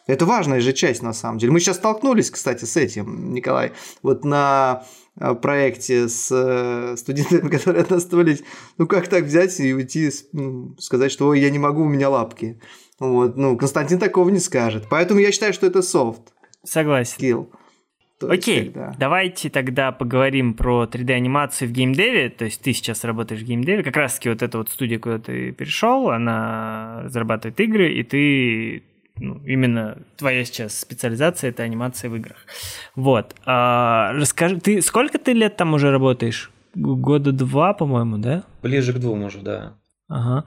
[0.07, 1.51] Это важная же часть, на самом деле.
[1.51, 3.71] Мы сейчас столкнулись, кстати, с этим, Николай.
[4.03, 4.83] Вот на
[5.19, 8.43] э, проекте с э, студентами, которые отнаставились.
[8.77, 12.09] Ну, как так взять и уйти, ну, сказать, что Ой, я не могу, у меня
[12.09, 12.59] лапки.
[12.99, 14.85] Вот, ну, Константин такого не скажет.
[14.89, 16.33] Поэтому я считаю, что это софт.
[16.63, 17.13] Согласен.
[17.13, 17.51] Скилл.
[18.19, 18.95] То Окей, когда...
[18.97, 22.29] давайте тогда поговорим про 3D-анимацию в геймдеве.
[22.29, 23.83] То есть ты сейчас работаешь в геймдеве.
[23.83, 28.83] Как раз-таки вот эта вот студия, куда ты перешел, она разрабатывает игры, и ты
[29.17, 32.37] ну, именно твоя сейчас специализация это анимация в играх.
[32.95, 33.35] Вот.
[33.45, 36.51] А, расскажи, ты сколько ты лет там уже работаешь?
[36.75, 38.43] Года два, по-моему, да?
[38.61, 39.73] Ближе к двум уже, да.
[40.07, 40.43] Ага.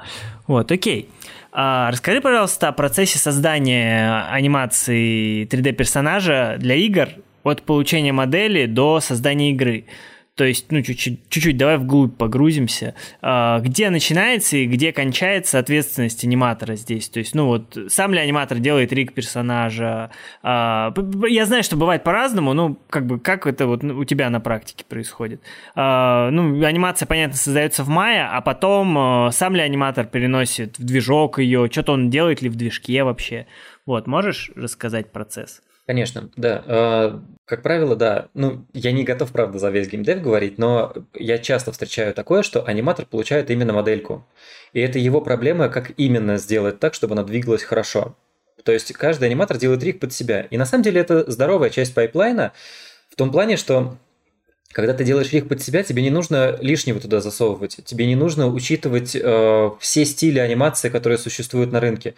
[0.47, 1.09] Вот, окей.
[1.51, 7.09] А, расскажи, пожалуйста, о процессе создания анимации 3D персонажа для игр
[7.43, 9.87] от получения модели до создания игры.
[10.39, 12.95] То есть, ну, чуть-чуть, чуть-чуть давай вглубь погрузимся.
[13.21, 17.09] А, где начинается и где кончается ответственность аниматора здесь?
[17.09, 20.13] То есть, ну, вот сам ли аниматор делает рик персонажа?
[20.45, 20.95] А,
[21.29, 24.85] я знаю, что бывает по-разному, ну, как бы, как это вот у тебя на практике
[24.89, 25.43] происходит?
[25.75, 31.41] А, ну, анимация, понятно, создается в мае, а потом сам ли аниматор переносит в движок
[31.41, 33.49] ее, что-то он делает ли в движке вообще?
[33.87, 35.63] Вот, можешь рассказать процесс?
[35.89, 36.63] Конечно, да.
[36.67, 38.29] А, как правило, да.
[38.35, 42.63] Ну, я не готов, правда, за весь геймдев говорить, но я часто встречаю такое, что
[42.63, 44.27] аниматор получает именно модельку.
[44.75, 48.15] И это его проблема, как именно сделать так, чтобы она двигалась хорошо.
[48.65, 50.43] То есть каждый аниматор делает rig под себя.
[50.51, 52.53] И на самом деле это здоровая часть пайплайна
[53.09, 53.97] в том плане, что
[54.73, 57.81] когда ты делаешь rig под себя, тебе не нужно лишнего туда засовывать.
[57.83, 62.15] Тебе не нужно учитывать э, все стили анимации, которые существуют на рынке.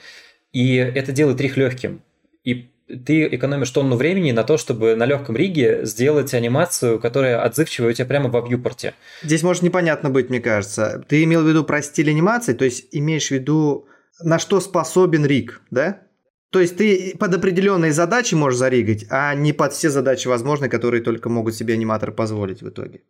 [0.52, 2.02] И это делает rig легким.
[2.42, 7.90] И ты экономишь тонну времени на то, чтобы на легком риге сделать анимацию, которая отзывчивая
[7.90, 8.94] у тебя прямо во вьюпорте.
[9.22, 11.04] Здесь может непонятно быть, мне кажется.
[11.08, 13.86] Ты имел в виду про стиль анимации, то есть имеешь в виду,
[14.20, 16.02] на что способен риг, да?
[16.50, 21.02] То есть ты под определенные задачи можешь заригать, а не под все задачи возможные, которые
[21.02, 23.02] только могут себе аниматор позволить в итоге.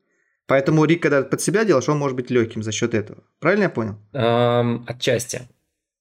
[0.46, 3.22] Поэтому риг, когда под себя делаешь, он может быть легким за счет этого.
[3.38, 3.94] Правильно я понял?
[4.12, 5.42] Эм, отчасти.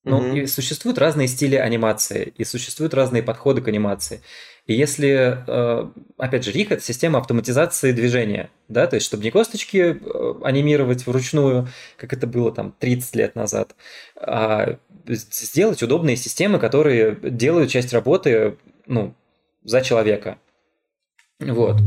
[0.06, 0.44] Ну, mm-hmm.
[0.44, 4.22] и существуют разные стили анимации, и существуют разные подходы к анимации.
[4.66, 9.32] И если, э, опять же, рих– это система автоматизации движения, да, то есть, чтобы не
[9.32, 13.76] косточки э, анимировать вручную, как это было там 30 лет назад,
[14.16, 19.16] а сделать удобные системы, которые делают часть работы, ну,
[19.64, 20.38] за человека.
[21.40, 21.78] Вот.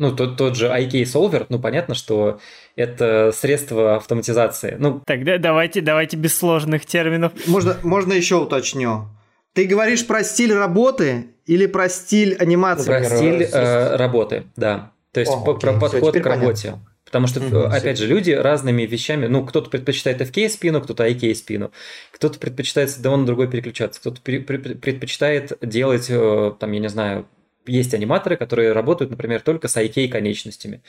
[0.00, 2.40] Ну, тот, тот же IK Solver, ну, понятно, что
[2.74, 4.76] это средство автоматизации.
[4.78, 7.32] Ну, Тогда давайте, давайте без сложных терминов.
[7.46, 9.08] Можно, можно еще уточню.
[9.52, 12.86] Ты говоришь про стиль работы или про стиль анимации?
[12.86, 14.92] Про стиль э, работы, да.
[15.12, 16.68] То есть О, по, про подход к работе.
[16.68, 16.86] Понятно.
[17.04, 18.06] Потому что, угу, опять все.
[18.06, 21.72] же, люди разными вещами, ну, кто-то предпочитает FK спину, кто-то IK спину,
[22.10, 27.26] кто-то предпочитает с одного на другой переключаться, кто-то предпочитает делать, э, там, я не знаю,
[27.66, 30.82] есть аниматоры, которые работают, например, только с IK конечностями.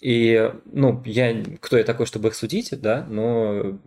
[0.00, 3.78] И, ну, я, кто я такой, чтобы их судить, да, но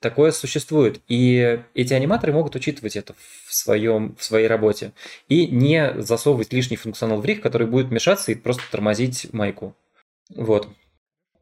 [0.00, 1.00] такое существует.
[1.08, 3.14] И эти аниматоры могут учитывать это
[3.46, 4.92] в, своем, в своей работе
[5.28, 9.74] и не засовывать лишний функционал в риг, который будет мешаться и просто тормозить майку.
[10.34, 10.68] Вот.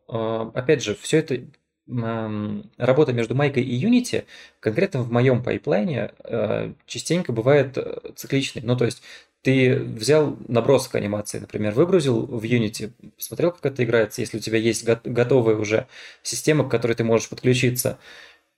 [0.09, 1.45] А, опять же, все это
[1.87, 4.25] работа между майкой и Unity,
[4.61, 8.63] конкретно в моем пайплайне, э, частенько бывает э, цикличной.
[8.63, 9.03] Ну, то есть
[9.45, 14.57] ты взял набросок анимации, например, выгрузил в Unity, посмотрел, как это играется, если у тебя
[14.57, 15.87] есть готовая уже
[16.23, 17.99] система, к которой ты можешь подключиться,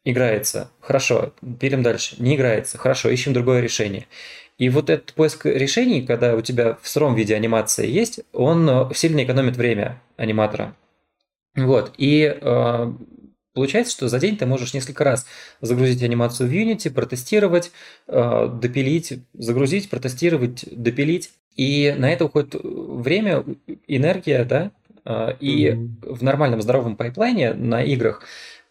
[0.04, 4.06] играется, хорошо, перейдем дальше, не играется, хорошо, ищем другое решение.
[4.58, 8.94] И вот этот поиск решений, когда у тебя в сыром виде анимация есть, он э,
[8.94, 10.76] сильно экономит время аниматора.
[11.56, 12.92] Вот, и э,
[13.56, 15.24] Получается, что за день ты можешь несколько раз
[15.62, 17.72] загрузить анимацию в Unity, протестировать,
[18.06, 21.30] э, допилить, загрузить, протестировать, допилить.
[21.56, 23.44] И на это уходит время,
[23.88, 24.72] энергия, да,
[25.06, 26.14] э, и mm-hmm.
[26.16, 28.24] в нормальном здоровом пайплайне на играх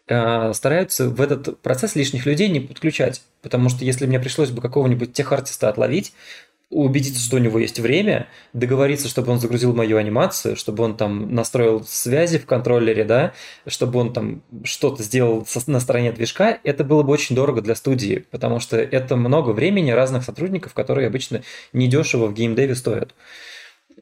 [0.06, 3.22] э, стараются в этот процесс лишних людей не подключать.
[3.42, 6.12] Потому что если мне пришлось бы какого-нибудь техартиста отловить,
[6.70, 11.32] убедиться, что у него есть время, договориться, чтобы он загрузил мою анимацию, чтобы он там
[11.32, 13.34] настроил связи в контроллере, да,
[13.66, 18.26] чтобы он там что-то сделал на стороне движка, это было бы очень дорого для студии,
[18.30, 23.14] потому что это много времени разных сотрудников, которые обычно недешево в геймдеве стоят.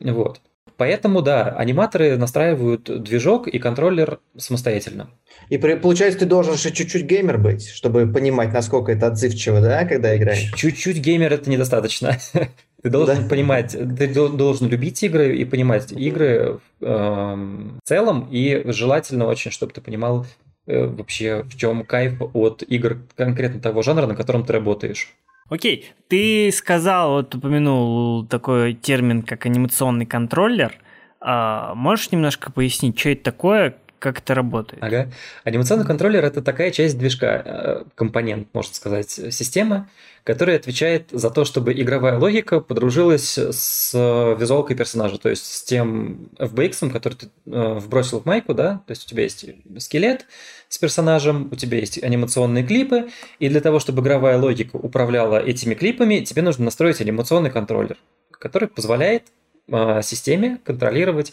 [0.00, 0.40] Вот.
[0.76, 5.08] Поэтому, да, аниматоры настраивают движок и контроллер самостоятельно.
[5.48, 9.84] И при, получается, ты должен же чуть-чуть геймер быть, чтобы понимать, насколько это отзывчиво, да,
[9.84, 10.52] когда играешь?
[10.56, 12.18] Чуть-чуть геймер это недостаточно.
[12.82, 13.28] Ты должен да.
[13.30, 19.72] понимать, ты должен любить игры и понимать игры э, в целом, и желательно очень, чтобы
[19.72, 20.26] ты понимал
[20.66, 25.14] э, вообще, в чем кайф от игр конкретно того жанра, на котором ты работаешь.
[25.48, 30.74] Окей, ты сказал, вот упомянул такой термин, как анимационный контроллер.
[31.20, 34.82] А можешь немножко пояснить, что это такое, как это работает?
[34.82, 35.10] Ага.
[35.44, 39.88] Анимационный контроллер– это такая часть движка, э, компонент, можно сказать, системы,
[40.24, 43.94] которая отвечает за то, чтобы игровая логика подружилась с
[44.38, 48.90] визуалкой персонажа, то есть с тем FBX, который ты э, вбросил в майку, да, то
[48.90, 49.46] есть у тебя есть
[49.78, 50.26] скелет
[50.74, 53.08] с персонажем, у тебя есть анимационные клипы,
[53.38, 57.96] и для того, чтобы игровая логика управляла этими клипами, тебе нужно настроить анимационный контроллер,
[58.32, 59.22] который позволяет
[59.68, 61.32] э, системе контролировать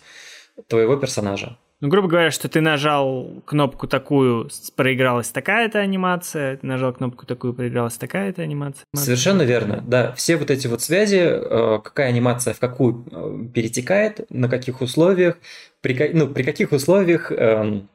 [0.68, 1.58] твоего персонажа.
[1.80, 7.56] Ну, грубо говоря, что ты нажал кнопку такую, проигралась такая-то анимация, ты нажал кнопку такую,
[7.56, 8.86] проигралась такая-то анимация.
[8.94, 10.12] Совершенно верно, да.
[10.12, 15.40] Все вот эти вот связи, э, какая анимация в какую э, перетекает, на каких условиях,
[15.82, 17.90] при, ну, при каких условиях эм,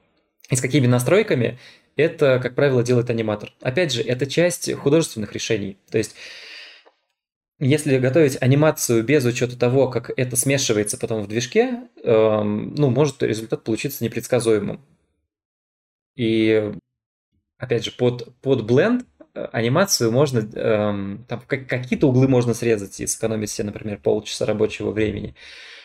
[0.51, 1.59] и с какими настройками,
[1.97, 3.53] это, как правило, делает аниматор.
[3.61, 5.79] Опять же, это часть художественных решений.
[5.91, 6.15] То есть
[7.59, 13.23] если готовить анимацию без учета того, как это смешивается потом в движке, эм, ну, может
[13.23, 14.81] результат получиться непредсказуемым.
[16.17, 16.73] И,
[17.57, 23.07] опять же, под, под бленд э, анимацию можно, эм, там какие-то углы можно срезать и
[23.07, 25.35] сэкономить себе, например, полчаса рабочего времени.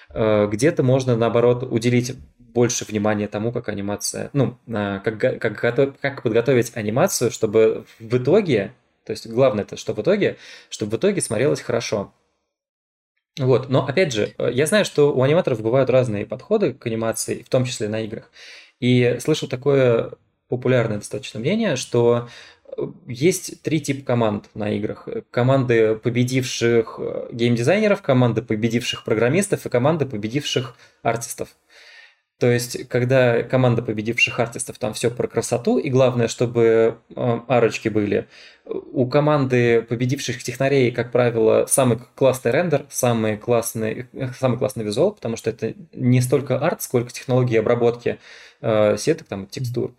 [0.09, 2.17] Э, где-то можно, наоборот, уделить
[2.53, 8.73] больше внимания тому, как анимация, ну, э, как, как, как подготовить анимацию, чтобы в итоге
[9.05, 10.37] то есть главное это, что в итоге,
[10.69, 12.13] чтобы в итоге смотрелось хорошо.
[13.39, 17.43] Вот, но опять же, э, я знаю, что у аниматоров бывают разные подходы к анимации,
[17.43, 18.29] в том числе на играх.
[18.79, 20.13] И слышал такое
[20.49, 22.27] популярное достаточно мнение, что
[22.65, 25.07] э, есть три типа команд на играх.
[25.31, 31.55] Команды победивших э, геймдизайнеров, команды победивших программистов и команды победивших артистов.
[32.41, 37.87] То есть, когда команда победивших артистов, там все про красоту, и главное, чтобы э, арочки
[37.87, 38.27] были.
[38.65, 44.07] У команды победивших технарей, как правило, самый классный рендер, самый классный,
[44.39, 48.17] самый классный визуал, потому что это не столько арт, сколько технологии обработки
[48.61, 49.93] э, сеток, там, текстур.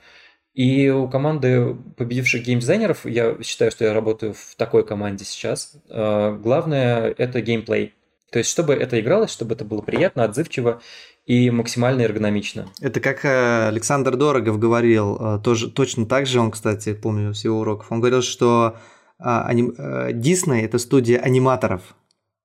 [0.52, 6.38] И у команды победивших геймдизайнеров, я считаю, что я работаю в такой команде сейчас, э,
[6.42, 7.94] главное это геймплей.
[8.32, 10.80] То есть, чтобы это игралось, чтобы это было приятно, отзывчиво
[11.24, 12.66] и максимально эргономично.
[12.80, 17.44] Это как э, Александр Дорогов говорил, э, тоже, точно так же он, кстати, помню с
[17.44, 18.76] его уроков, он говорил, что
[19.18, 21.94] Дисней– это студия аниматоров.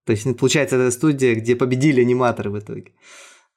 [0.06, 2.92] То есть, получается, это студия, где победили аниматоры в итоге.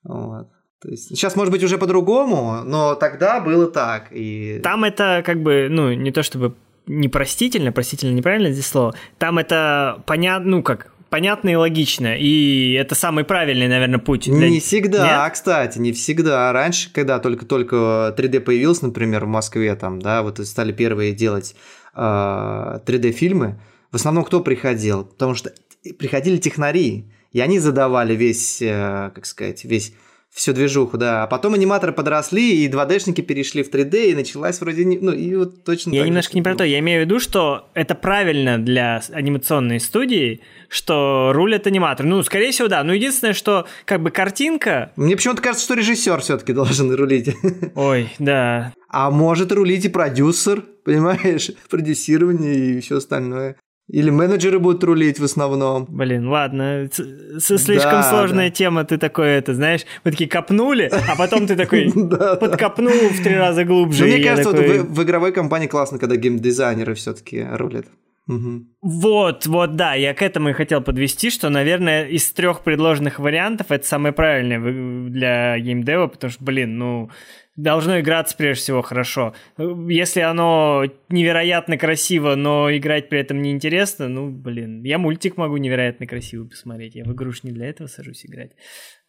[0.05, 0.49] Вот.
[0.81, 4.09] То есть, сейчас, может быть, уже по-другому, но тогда было так.
[4.11, 4.61] И...
[4.63, 6.55] Там это как бы, ну, не то чтобы
[6.87, 12.17] непростительно, простительно неправильно здесь слово, там это понятно, ну, как, понятно и логично.
[12.17, 14.25] И это самый правильный, наверное, путь.
[14.25, 14.49] Для...
[14.49, 15.33] Не всегда, Нет?
[15.33, 16.53] кстати, не всегда.
[16.53, 21.55] Раньше, когда только-только 3D появился, например, в Москве, там, да, вот стали первые делать
[21.95, 25.05] э, 3D-фильмы, в основном кто приходил?
[25.05, 25.53] Потому что
[25.99, 29.93] приходили технари, и они задавали весь, э, как сказать, весь
[30.33, 31.25] всю движуху, да.
[31.25, 34.85] А потом аниматоры подросли, и 2D-шники перешли в 3D, и началась вроде...
[34.85, 36.65] Ну, и вот точно Я немножко не про то.
[36.65, 42.09] Я имею в виду, что это правильно для анимационной студии, что рулят аниматоры.
[42.09, 42.83] Ну, скорее всего, да.
[42.85, 44.93] Но единственное, что как бы картинка...
[44.97, 47.35] Мне почему-то кажется, что режиссер все-таки должен рулить.
[47.75, 48.73] Ой, да.
[48.89, 51.51] А может рулить и продюсер, понимаешь?
[51.71, 53.57] Продюсирование и все остальное.
[53.93, 55.87] Или менеджеры будут рулить в основном.
[55.89, 58.55] Блин, ладно, слишком да, сложная да.
[58.55, 61.93] тема, ты такой, это, знаешь, вы такие копнули, а потом ты такой
[62.41, 64.05] подкопнул в три раза глубже.
[64.05, 67.87] Мне кажется, в игровой компании классно, когда геймдизайнеры все-таки рулят.
[68.29, 68.67] Угу.
[68.83, 73.73] Вот, вот, да, я к этому и хотел подвести, что, наверное, из трех предложенных вариантов
[73.73, 77.11] это самое правильное для геймдева, потому что, блин, ну,
[77.57, 79.35] должно играться прежде всего хорошо.
[79.59, 86.07] Если оно невероятно красиво, но играть при этом неинтересно, ну, блин, я мультик могу невероятно
[86.07, 88.53] красиво посмотреть, я в игру не для этого сажусь играть.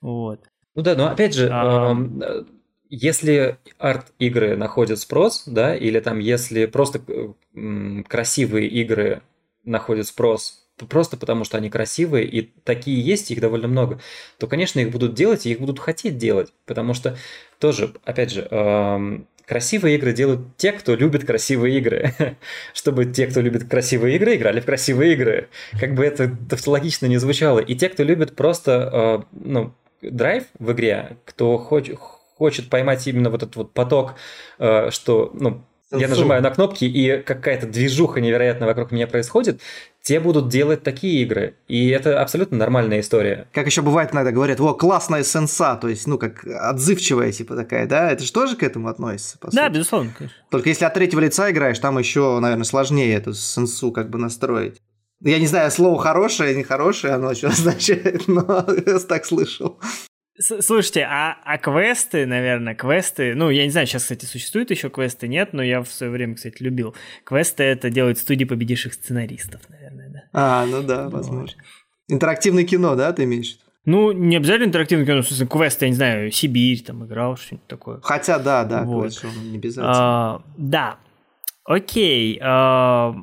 [0.02, 0.46] Вот.
[0.76, 1.94] Ну да, но опять же, а...
[1.94, 2.44] э,
[2.90, 9.22] если арт-игры находят спрос, да, или там если просто э, красивые игры
[9.64, 14.00] находят спрос, просто потому что они красивые, и такие есть, их довольно много,
[14.38, 17.18] то, конечно, их будут делать, и их будут хотеть делать, потому что
[17.60, 22.14] тоже, опять же, эм, красивые игры делают те, кто любит красивые игры.
[22.74, 25.50] Чтобы те, кто любит красивые игры, играли в красивые игры.
[25.80, 27.60] Как бы это тавтологично не звучало.
[27.60, 32.00] И те, кто любит просто э, ну, драйв в игре, кто хочет
[32.42, 34.16] хочет поймать именно вот этот вот поток,
[34.58, 39.62] э, что, ну, я нажимаю на кнопки, и какая-то движуха невероятная вокруг меня происходит,
[40.04, 41.56] те будут делать такие игры.
[41.68, 43.48] И это абсолютно нормальная история.
[43.54, 47.88] Как еще бывает иногда говорят, о, классная сенса, то есть, ну, как отзывчивая, типа такая,
[47.88, 48.12] да?
[48.12, 49.74] Это же тоже к этому относится, по Да, сути.
[49.76, 50.38] безусловно, конечно.
[50.50, 54.82] Только если от третьего лица играешь, там еще, наверное, сложнее эту сенсу как бы настроить.
[55.24, 59.80] Я не знаю, слово хорошее, нехорошее, оно что означает, но я так слышал.
[60.40, 65.28] Слушайте, а, а квесты, наверное, квесты, ну, я не знаю, сейчас, кстати, существуют еще квесты,
[65.28, 66.96] нет, но я в свое время, кстати, любил.
[67.26, 69.81] Квесты это делают студии победивших сценаристов, наверное.
[70.34, 71.62] А, ну да, возможно.
[72.08, 73.58] Интерактивное кино, да, ты имеешь?
[73.86, 77.68] Ну, не обязательно интерактивное кино, в смысле, квесты, я не знаю, Сибирь там играл, что-нибудь
[77.68, 78.00] такое.
[78.04, 79.18] Хотя, да, да, вот.
[79.18, 79.94] квест, не обязательно.
[79.94, 80.98] А, да,
[81.64, 82.40] окей.
[82.44, 83.16] А,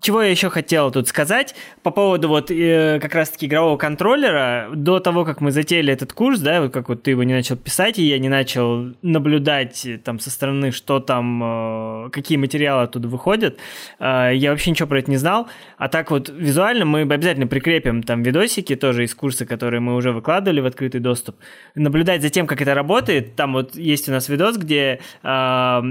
[0.00, 4.70] чего я еще хотел тут сказать по поводу вот э, как раз-таки игрового контроллера.
[4.74, 7.56] До того, как мы затеяли этот курс, да, вот как вот ты его не начал
[7.56, 12.84] писать, и я не начал наблюдать э, там со стороны, что там, э, какие материалы
[12.84, 13.58] оттуда выходят,
[13.98, 15.48] э, я вообще ничего про это не знал.
[15.76, 20.12] А так вот визуально мы обязательно прикрепим там видосики тоже из курса, которые мы уже
[20.12, 21.36] выкладывали в открытый доступ.
[21.74, 23.36] Наблюдать за тем, как это работает.
[23.36, 25.82] Там вот есть у нас видос, где э,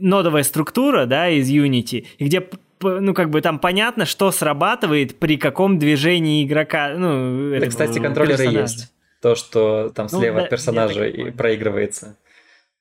[0.00, 2.42] нодовая структура, да, из Unity, и где
[2.82, 6.94] ну, как бы там понятно, что срабатывает при каком движении игрока.
[6.96, 8.60] Ну, да, кстати, контроллеры персонажа.
[8.60, 8.92] есть.
[9.20, 12.16] То, что там ну, слева ну, от персонажа и проигрывается.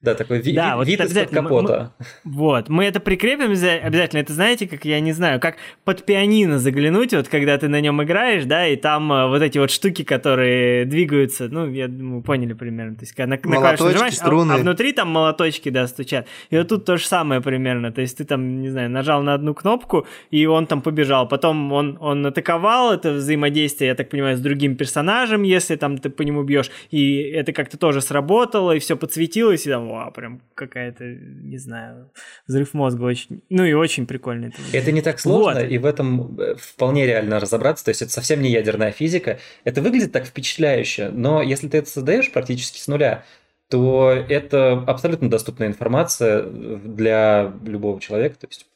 [0.01, 1.91] Да, такой ви- да, ви- вот вид из-под капота.
[2.23, 4.19] Мы, вот, мы это прикрепим обязательно.
[4.19, 8.03] Это знаете, как, я не знаю, как под пианино заглянуть, вот когда ты на нем
[8.03, 12.53] играешь, да, и там э, вот эти вот штуки, которые двигаются, ну, я думаю, поняли
[12.53, 12.93] примерно.
[12.95, 14.51] То есть, когда на, на клавишу нажимаешь, струны.
[14.51, 16.27] А, а внутри там молоточки, да, стучат.
[16.51, 17.91] И вот тут то же самое примерно.
[17.91, 21.27] То есть ты там, не знаю, нажал на одну кнопку, и он там побежал.
[21.27, 26.11] Потом он, он атаковал это взаимодействие, я так понимаю, с другим персонажем, если там ты
[26.11, 30.41] по нему бьешь, и это как-то тоже сработало, и все подсветилось, и там вау, прям
[30.55, 32.11] какая-то, не знаю,
[32.47, 34.53] взрыв мозга очень, ну и очень прикольный.
[34.73, 35.71] Это не так сложно, вот.
[35.71, 39.81] и в этом э, вполне реально разобраться, то есть это совсем не ядерная физика, это
[39.81, 43.23] выглядит так впечатляюще, но если ты это создаешь практически с нуля,
[43.69, 48.67] то это абсолютно доступная информация для любого человека, то есть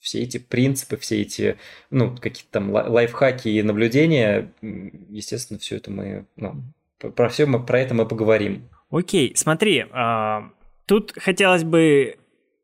[0.00, 1.58] все эти принципы, все эти,
[1.90, 6.62] ну, какие-то там лайфхаки и наблюдения, естественно, все это мы, ну,
[6.98, 8.68] про все мы, про это мы поговорим.
[8.90, 10.50] Окей, смотри, а,
[10.88, 12.16] тут хотелось бы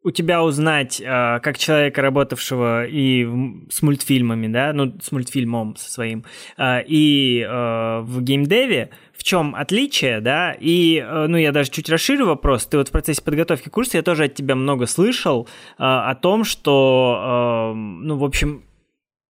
[0.03, 3.27] у тебя узнать, а, как человека, работавшего и
[3.71, 6.25] с мультфильмами, да, ну, с мультфильмом со своим,
[6.59, 12.67] а, и в геймдеве, в чем отличие, да, и, ну, я даже чуть расширю вопрос,
[12.67, 15.49] ты вот в процессе подготовки курса, я тоже от тебя много слышал
[15.79, 18.65] о том, что, ну, в общем,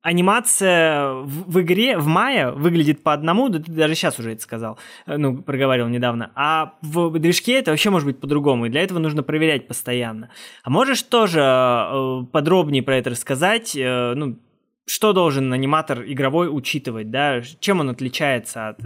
[0.04, 4.42] анимация в, в игре в мае выглядит по одному, да ты даже сейчас уже это
[4.42, 8.82] сказал, э, ну, проговорил недавно, а в движке это вообще может быть по-другому, и для
[8.82, 10.28] этого нужно проверять постоянно.
[10.62, 14.38] А можешь тоже э, подробнее про это рассказать, э, ну,
[14.86, 18.80] что должен аниматор игровой учитывать, да, чем он отличается от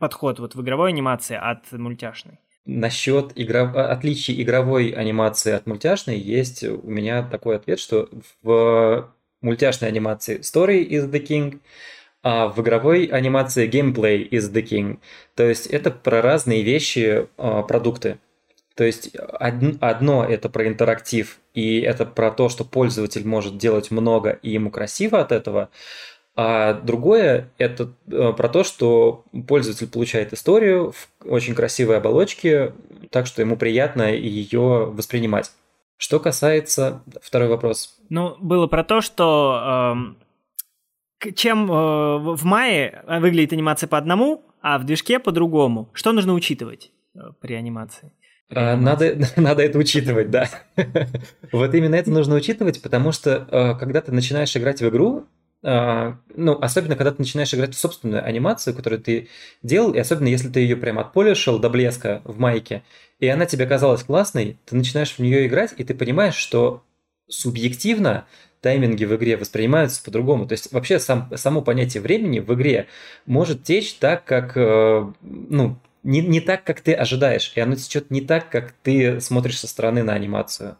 [0.00, 2.40] подход вот в игровой анимации от мультяшной?
[2.64, 3.70] Насчет игро...
[3.92, 8.08] отличий игровой анимации от мультяшной есть у меня такой ответ, что
[8.42, 9.14] в
[9.46, 11.60] мультяшной анимации Story is the King,
[12.22, 14.98] а в игровой анимации Gameplay is the King.
[15.34, 18.18] То есть это про разные вещи, а, продукты.
[18.74, 24.38] То есть одно это про интерактив, и это про то, что пользователь может делать много,
[24.42, 25.70] и ему красиво от этого.
[26.34, 32.74] А другое это а, про то, что пользователь получает историю в очень красивой оболочке,
[33.10, 35.52] так что ему приятно ее воспринимать.
[35.96, 37.02] Что касается...
[37.22, 37.96] Второй вопрос.
[38.10, 39.96] Ну, было про то, что
[41.22, 45.90] э, чем э, в мае выглядит анимация по одному, а в движке по-другому.
[45.92, 48.12] Что нужно учитывать э, при анимации?
[48.50, 50.48] А, надо, надо это учитывать, да.
[51.52, 55.26] вот именно это нужно учитывать, потому что э, когда ты начинаешь играть в игру,
[55.62, 59.28] ну, особенно когда ты начинаешь играть в собственную анимацию, которую ты
[59.62, 62.84] делал, и особенно если ты ее прям отполишил до блеска в майке,
[63.18, 66.84] и она тебе казалась классной, ты начинаешь в нее играть, и ты понимаешь, что
[67.28, 68.26] субъективно
[68.60, 70.46] тайминги в игре воспринимаются по-другому.
[70.46, 72.88] То есть вообще сам, само понятие времени в игре
[73.24, 78.10] может течь так, как, э, ну, не, не так, как ты ожидаешь, и оно течет
[78.10, 80.78] не так, как ты смотришь со стороны на анимацию.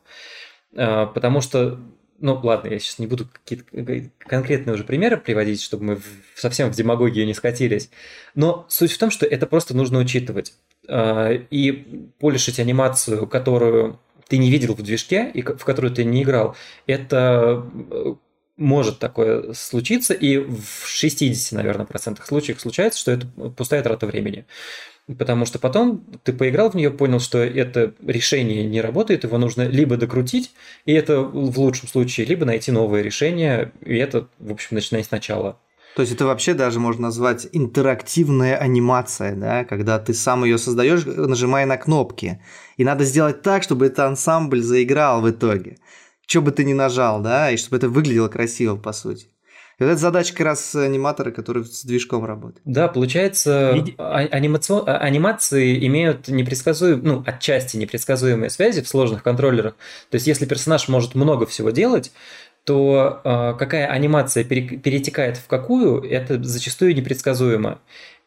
[0.75, 1.81] Э, потому что
[2.19, 6.01] ну ладно, я сейчас не буду какие-то конкретные уже примеры приводить, чтобы мы
[6.35, 7.91] совсем в демагогию не скатились.
[8.35, 10.55] Но суть в том, что это просто нужно учитывать.
[10.89, 11.73] А, и
[12.19, 13.99] полишить анимацию, которую
[14.29, 16.57] ты не видел в движке и в которую ты не играл,
[16.87, 18.15] это э,
[18.57, 24.47] может такое случиться, и в 60, наверное, процентах случаев случается, что это пустая трата времени.
[25.19, 29.63] Потому что потом ты поиграл в нее, понял, что это решение не работает, его нужно
[29.69, 30.51] либо докрутить,
[30.85, 35.61] и это в лучшем случае, либо найти новое решение, и это, в общем, начинать сначала.
[35.95, 41.07] То есть это вообще даже можно назвать интерактивная анимация, да, когда ты сам ее создаешь,
[41.07, 42.43] нажимая на кнопки.
[42.77, 45.79] И надо сделать так, чтобы этот ансамбль заиграл в итоге.
[46.27, 49.29] Что бы ты ни нажал, да, и чтобы это выглядело красиво, по сути.
[49.79, 52.63] И вот это задача как раз аниматора, который с движком работает.
[52.65, 53.95] Да, получается, Види...
[53.99, 54.85] А, анимацион...
[54.87, 59.75] А, анимации имеют непредсказуемые, ну, отчасти непредсказуемые связи в сложных контроллерах.
[60.11, 62.11] То есть, если персонаж может много всего делать,
[62.65, 67.79] то э, какая анимация пере, перетекает в какую, это зачастую непредсказуемо.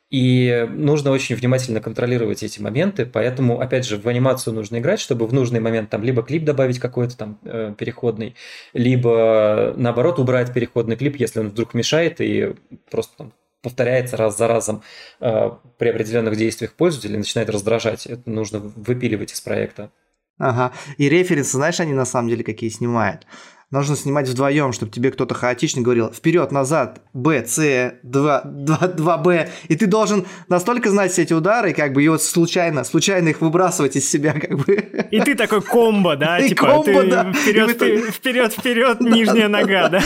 [0.10, 5.28] И нужно очень внимательно контролировать эти моменты, поэтому, опять же, в анимацию нужно играть, чтобы
[5.28, 8.36] в нужный момент там либо клип добавить какой-то там э, переходный,
[8.74, 12.55] либо наоборот убрать переходный клип, если он вдруг мешает и
[12.89, 14.82] просто там повторяется раз за разом
[15.20, 18.07] э, при определенных действиях пользователя начинает раздражать.
[18.07, 19.91] Это нужно выпиливать из проекта.
[20.39, 20.72] Ага.
[20.97, 23.28] И референсы, знаешь, они на самом деле какие снимают?
[23.72, 29.49] Нужно снимать вдвоем, чтобы тебе кто-то хаотично говорил вперед, назад, Б, С, 2, 2, 2Б.
[29.67, 33.41] И ты должен настолько знать все эти удары, как бы, и вот случайно, случайно их
[33.41, 34.74] выбрасывать из себя, как бы.
[35.11, 36.39] И ты такой комбо, да?
[36.39, 37.34] И типа, комбо, ты да.
[37.34, 40.01] Вперед, вперед, вперед, вперед, нижняя нога, да?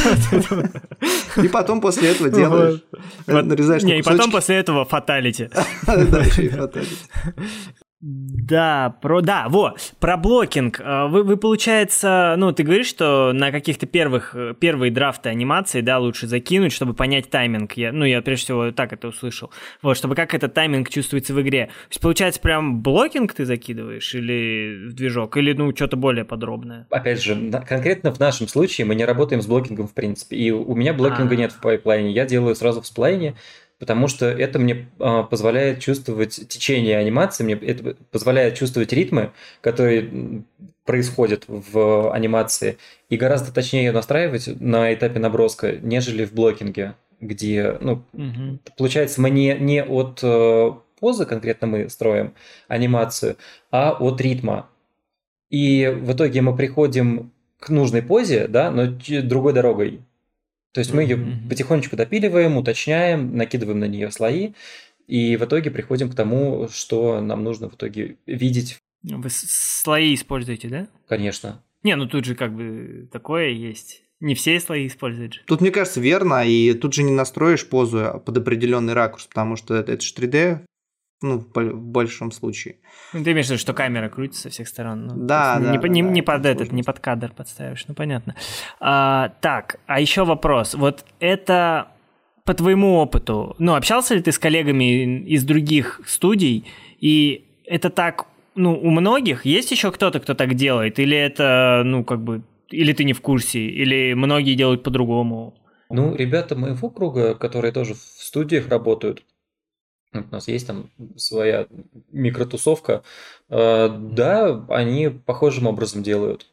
[1.41, 2.81] И потом после этого делаешь,
[3.27, 5.49] нарезаешь Не, и потом после этого fatality.
[5.85, 6.97] Да, еще и fatality.
[8.05, 10.81] Да, про, да, во, про blocking.
[10.83, 15.79] А, вы, вы, получается, ну, ты говоришь, что на каких-то первых, э, первые драфты анимации,
[15.79, 17.77] да, лучше закинуть, чтобы понять тайминг.
[17.77, 19.51] Я, ну, я прежде всего так это услышал.
[19.81, 21.67] Вот, чтобы как этот тайминг чувствуется в игре.
[21.67, 26.87] То есть, получается, прям blocking ты закидываешь или в движок, или, ну, что-то более подробное?
[26.89, 30.35] Опять же, конкретно в нашем случае мы не работаем с блокингом, в принципе.
[30.35, 31.35] И у меня блокинга А-а-а.
[31.37, 32.11] нет в пайплайне.
[32.11, 33.35] Я делаю сразу в сплайне,
[33.83, 40.45] потому что это мне а, позволяет чувствовать течение анимации, мне это позволяет чувствовать ритмы, которые
[40.85, 42.77] происходят в анимации,
[43.09, 48.59] и гораздо точнее ее настраивать на этапе наброска, нежели в блокинге, где, ну, угу.
[48.77, 50.71] получается, мы не, не от э,
[51.01, 52.35] позы конкретно мы строим
[52.69, 53.35] анимацию,
[53.69, 54.69] а от ритма.
[55.49, 59.99] И в итоге мы приходим к нужной позе, да, но другой дорогой.
[60.73, 61.19] То есть мы ее
[61.49, 64.53] потихонечку допиливаем, уточняем, накидываем на нее слои,
[65.07, 68.79] и в итоге приходим к тому, что нам нужно в итоге видеть.
[69.03, 70.87] Вы слои используете, да?
[71.07, 71.61] Конечно.
[71.83, 74.01] Не, ну тут же как бы такое есть.
[74.19, 75.41] Не все слои используют же.
[75.45, 79.75] Тут, мне кажется, верно, и тут же не настроишь позу под определенный ракурс, потому что
[79.75, 80.61] это, это же 3D,
[81.23, 82.75] ну, в, большом случае.
[83.13, 85.07] Ну, ты имеешь в виду, что камера крутится со всех сторон.
[85.07, 87.95] Ну, да, да, не, да, не, да, не под этот, не под кадр подставишь, ну
[87.95, 88.35] понятно.
[88.79, 90.75] А, так, а еще вопрос.
[90.75, 91.87] Вот это
[92.45, 96.65] по твоему опыту, ну, общался ли ты с коллегами из других студий,
[96.99, 102.03] и это так, ну, у многих есть еще кто-то, кто так делает, или это, ну,
[102.03, 105.55] как бы, или ты не в курсе, или многие делают по-другому?
[105.89, 109.23] Ну, ребята моего круга, которые тоже в студиях работают,
[110.13, 111.67] у нас есть там своя
[112.11, 113.03] микротусовка,
[113.49, 116.47] э, да, они похожим образом делают.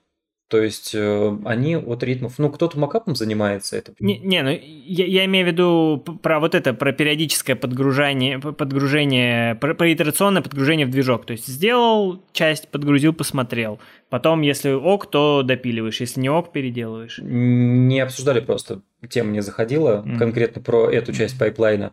[0.51, 3.95] То есть э, они от ритмов, ну кто-то макапом занимается это.
[4.01, 9.55] Не, не ну я, я имею в виду про вот это, про периодическое подгружение, подгружение,
[9.55, 11.25] про, про итерационное подгружение в движок.
[11.25, 13.79] То есть сделал часть, подгрузил, посмотрел.
[14.09, 17.21] Потом, если ок, то допиливаешь, если не ок, переделываешь.
[17.23, 20.19] Не обсуждали просто, тема не заходила mm-hmm.
[20.19, 21.93] конкретно про эту часть пайплайна.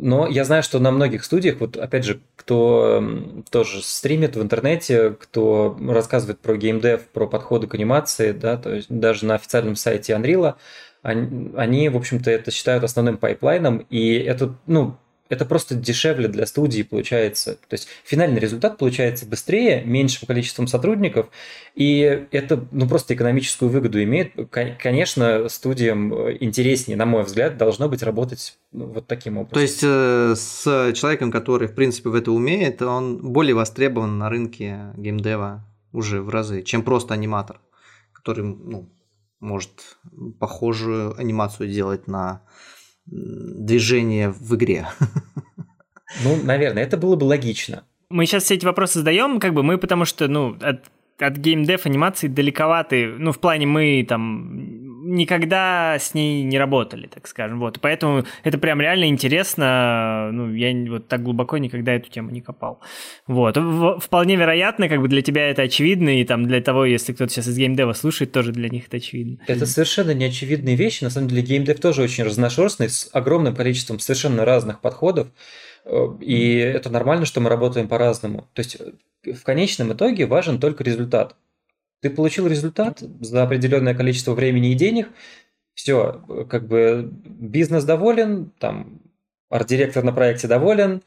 [0.00, 3.02] Но я знаю, что на многих студиях, вот опять же, кто
[3.50, 8.88] тоже стримит в интернете, кто рассказывает про геймдев, про подходы к анимации, да, то есть
[8.88, 10.54] даже на официальном сайте Unreal,
[11.02, 14.96] они, они в общем-то, это считают основным пайплайном, и это, ну,
[15.32, 17.54] это просто дешевле для студии получается.
[17.54, 21.30] То есть финальный результат получается быстрее, меньшим количеством сотрудников,
[21.74, 24.34] и это ну, просто экономическую выгоду имеет.
[24.50, 29.54] Конечно, студиям интереснее, на мой взгляд, должно быть работать ну, вот таким образом.
[29.54, 34.28] То есть э, с человеком, который, в принципе, в это умеет, он более востребован на
[34.28, 35.64] рынке геймдева
[35.94, 37.58] уже в разы, чем просто аниматор,
[38.12, 38.86] который ну,
[39.40, 39.96] может
[40.38, 42.42] похожую анимацию делать на
[43.06, 44.86] движение в игре.
[46.24, 47.84] Ну, наверное, это было бы логично.
[48.10, 50.84] Мы сейчас все эти вопросы задаем, как бы мы, потому что, ну, от,
[51.18, 54.81] от геймдев анимации далековаты, ну, в плане мы там
[55.12, 57.60] никогда с ней не работали, так скажем.
[57.60, 57.78] Вот.
[57.80, 60.30] Поэтому это прям реально интересно.
[60.32, 62.80] Ну, я вот так глубоко никогда эту тему не копал.
[63.26, 63.56] Вот.
[64.02, 67.48] Вполне вероятно, как бы для тебя это очевидно, и там для того, если кто-то сейчас
[67.48, 69.38] из геймдева слушает, тоже для них это очевидно.
[69.46, 71.04] Это совершенно неочевидные вещи.
[71.04, 75.28] На самом деле геймдев тоже очень разношерстный, с огромным количеством совершенно разных подходов.
[75.84, 78.48] Э, и это нормально, что мы работаем по-разному.
[78.54, 81.36] То есть э, в конечном итоге важен только результат.
[82.02, 85.08] Ты получил результат за определенное количество времени и денег,
[85.74, 89.00] все, как бы бизнес доволен, там
[89.48, 91.02] арт-директор на проекте доволен,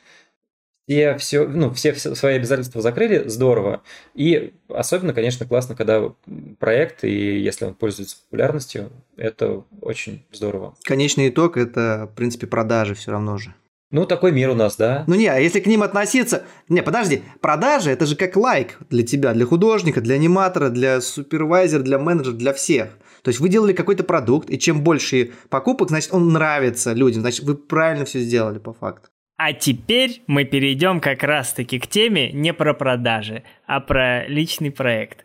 [0.87, 3.81] все, все, ну, все, свои обязательства закрыли, здорово.
[4.13, 6.13] И особенно, конечно, классно, когда
[6.59, 10.75] проект, и если он пользуется популярностью, это очень здорово.
[10.83, 13.53] Конечный итог– это, в принципе, продажи все равно же.
[13.95, 15.05] Ну, такой мир у нас, да.
[15.07, 16.43] Ну не, а если к ним относиться...
[16.67, 21.81] Не, подожди, продажи это же как лайк для тебя, для художника, для аниматора, для супервайзера,
[21.81, 22.89] для менеджера, для всех.
[23.21, 27.45] То есть вы делали какой-то продукт, и чем больше покупок, значит, он нравится людям, значит,
[27.45, 29.07] вы правильно все сделали по факту.
[29.37, 35.23] А теперь мы перейдем как раз-таки к теме не про продажи, а про личный проект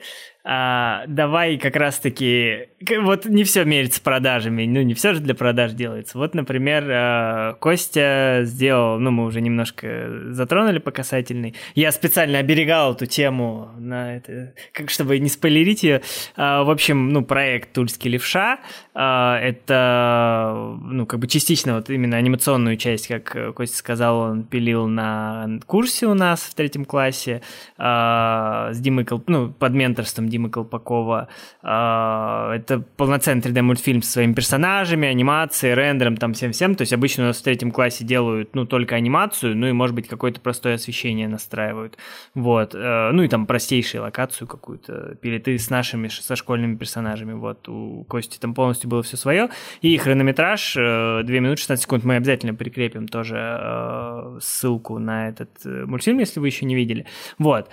[0.53, 2.71] а, давай как раз-таки,
[3.03, 6.19] вот не все мерится продажами, ну не все же для продаж делается.
[6.19, 11.55] Вот, например, а, Костя сделал, ну мы уже немножко затронули по касательной.
[11.77, 16.03] Я специально оберегал эту тему, на это, как чтобы не спойлерить ее.
[16.35, 18.59] А, в общем, ну проект Тульский левша,
[18.93, 24.89] а, это, ну как бы частично вот именно анимационную часть, как Костя сказал, он пилил
[24.89, 27.41] на курсе у нас в третьем классе
[27.79, 31.29] с Димой, ну под менторством Димы Колпакова.
[31.63, 36.75] А, это полноценный 3D-мультфильм со своими персонажами, анимацией, рендером, там всем-всем.
[36.75, 39.95] То есть обычно у нас в третьем классе делают, ну, только анимацию, ну и, может
[39.95, 41.99] быть, какое-то простое освещение настраивают.
[42.35, 42.75] Вот.
[42.75, 47.33] Э, ну и там простейшую локацию какую-то пилит с нашими, со школьными персонажами.
[47.33, 47.69] Вот.
[47.69, 49.51] У Кости там полностью было все свое.
[49.81, 52.05] И хронометраж 2 э, минуты 16 секунд.
[52.05, 57.07] Мы обязательно прикрепим тоже э, ссылку на этот мультфильм, если вы еще не видели.
[57.39, 57.71] Вот.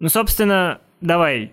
[0.00, 1.52] Ну, собственно, давай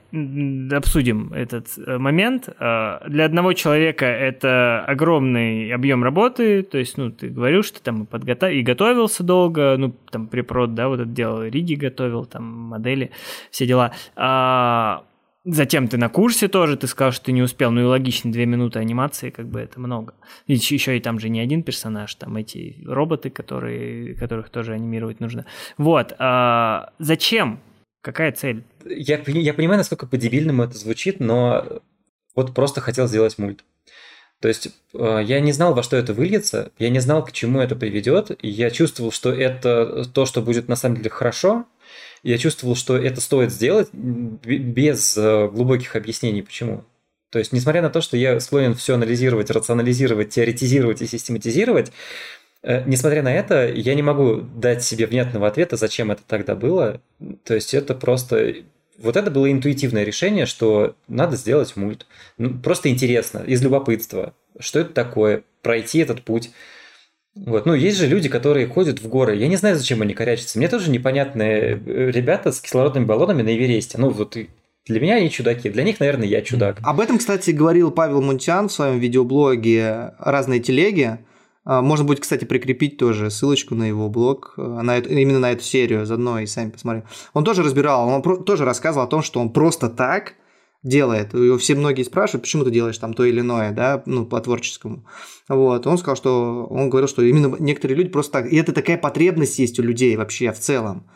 [0.72, 2.50] обсудим этот э, момент.
[2.60, 8.06] Э, для одного человека это огромный объем работы, то есть, ну, ты говорил, что там
[8.06, 8.52] подготов...
[8.52, 13.12] и готовился долго, ну, там, препрод, да, вот это дело, Риги готовил, там, модели,
[13.52, 13.91] все дела.
[14.16, 15.04] А...
[15.45, 18.45] Затем ты на курсе тоже, ты сказал, что ты не успел, ну и логично, две
[18.45, 20.14] минуты анимации, как бы это много.
[20.47, 25.22] И еще и там же не один персонаж, там эти роботы, которые, которых тоже анимировать
[25.22, 25.45] нужно.
[25.78, 27.62] Вот, а зачем
[28.02, 28.64] Какая цель?
[28.86, 31.82] Я, я понимаю, насколько по-дебильному это звучит, но
[32.36, 33.64] вот просто хотел сделать мульт.
[34.39, 37.60] То есть э, я не знал, во что это выльется, я не знал, к чему
[37.60, 41.66] это приведет, я чувствовал, что это то, что будет на самом деле хорошо,
[42.24, 46.86] я чувствовал, что это стоит сделать без э, глубоких объяснений, почему.
[47.32, 51.91] То есть, несмотря на то, что я склонен все анализировать, рационализировать, теоретизировать и систематизировать,
[52.64, 57.01] несмотря на это, я не могу дать себе внятного ответа, зачем это тогда было.
[57.43, 58.55] То есть это просто...
[58.97, 62.05] Вот это было интуитивное решение, что надо сделать мульт.
[62.38, 64.34] Ну, просто интересно, из любопытства.
[64.60, 65.43] Что это такое?
[65.62, 66.51] Пройти этот путь.
[67.36, 67.66] Вот.
[67.66, 69.38] Ну, есть же люди, которые ходят в горы.
[69.38, 70.57] Я не знаю, зачем они корячатся.
[70.57, 73.97] Мне тоже непонятные э, ребята с кислородными баллонами на Эвересте.
[73.97, 74.36] Ну, вот
[74.86, 76.80] для меня они чудаки, для них, наверное, я чудак.
[76.84, 81.20] Об этом, кстати, говорил Павел Мунтян в своем видеоблоге «Разные телеги».
[81.66, 85.51] А, можно будет, кстати, прикрепить тоже ссылочку на его блог, э, на эту, именно на
[85.51, 87.03] эту серию заодно и сами посмотрим.
[87.34, 90.36] Он тоже разбирал, он про, тоже рассказывал о том, что он просто так
[90.84, 91.34] делает.
[91.34, 95.05] Его все многие спрашивают, почему ты делаешь там то или иное, да, ну, по творческому.
[95.47, 95.86] Вот.
[95.86, 98.51] Он сказал, что он говорил, что именно некоторые люди просто так.
[98.51, 101.10] И это такая потребность есть у людей вообще в целом.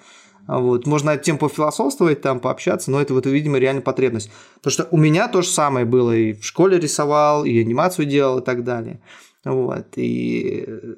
[0.48, 0.86] Вот.
[0.86, 4.30] Можно эту тему пофилософствовать, там, пообщаться, но это вот, видимо, реально потребность.
[4.56, 6.14] Потому что у меня то же самое было.
[6.14, 9.02] И в школе рисовал, и анимацию делал, и так далее.
[9.46, 10.64] Вот, и...
[10.66, 10.96] Э,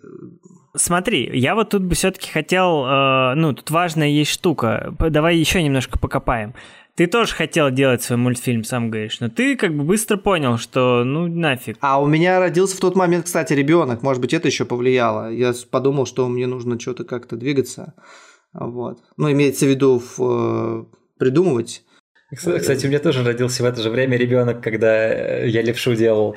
[0.76, 4.94] Смотри, я вот тут бы все-таки хотел, э, ну, тут важная есть штука.
[5.00, 6.54] Давай еще немножко покопаем.
[6.96, 11.04] Ты тоже хотел делать свой мультфильм, сам говоришь, но ты как бы быстро понял, что
[11.04, 11.76] ну нафиг.
[11.82, 14.02] А у меня родился в тот момент, кстати, ребенок.
[14.02, 15.30] Может быть, это еще повлияло.
[15.30, 17.96] Я подумал, что мне нужно что-то как-то двигаться.
[18.54, 19.00] Вот.
[19.18, 20.86] Ну, имеется в виду в, э,
[21.20, 21.84] придумывать.
[22.32, 26.36] Кстати, у меня тоже родился в это же время ребенок, когда я левшу делал.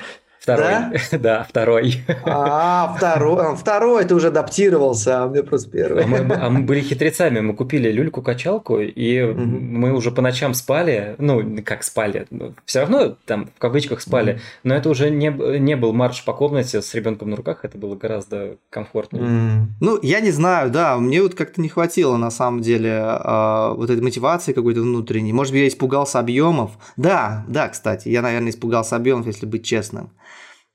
[0.53, 0.99] Второй.
[1.11, 1.17] Да?
[1.19, 2.03] да, второй.
[2.23, 3.45] А, второй.
[3.45, 6.03] А, второй ты уже адаптировался, а мне просто первый.
[6.03, 7.39] А мы, а мы были хитрецами.
[7.39, 9.39] Мы купили люльку-качалку, и угу.
[9.41, 11.15] мы уже по ночам спали.
[11.17, 12.27] Ну, как спали.
[12.65, 14.33] Все равно там в кавычках спали.
[14.33, 14.39] Угу.
[14.63, 15.29] Но это уже не,
[15.59, 17.59] не был марш по комнате с ребенком на руках.
[17.63, 19.23] Это было гораздо комфортнее.
[19.23, 19.67] Угу.
[19.81, 20.97] Ну, я не знаю, да.
[20.97, 25.33] Мне вот как-то не хватило на самом деле э, вот этой мотивации какой-то внутренней.
[25.33, 26.71] Может быть, я испугался объемов.
[26.97, 28.09] Да, да, кстати.
[28.09, 30.11] Я, наверное, испугался объемов, если быть честным.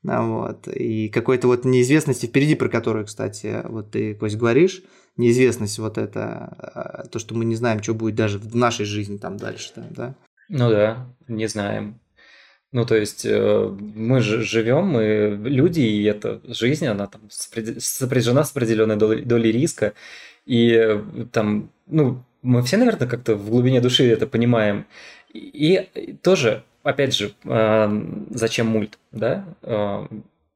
[0.04, 0.68] Вот.
[0.68, 4.82] И какой-то вот неизвестности впереди, про которую, кстати, вот ты, Кость, говоришь,
[5.16, 9.16] неизвестность вот это, а, то, что мы не знаем, что будет даже в нашей жизни
[9.16, 10.14] там дальше, да?
[10.50, 12.00] Ну да, не знаем.
[12.70, 18.50] Ну, то есть э, мы живем, мы люди, и эта жизнь, она там сопряжена с
[18.50, 19.94] определенной долей риска.
[20.44, 21.00] И э,
[21.30, 24.86] там, ну, мы все, наверное, как-то в глубине души это понимаем.
[25.32, 29.44] И тоже опять же, э, зачем мульт, да?
[29.62, 30.06] Э,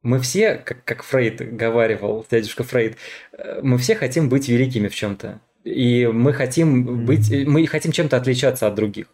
[0.03, 2.97] мы все, как, как Фрейд говаривал, дядюшка Фрейд,
[3.33, 5.41] э, мы все хотим быть великими в чем-то.
[5.65, 9.07] И мы хотим быть, мы хотим чем-то отличаться от других.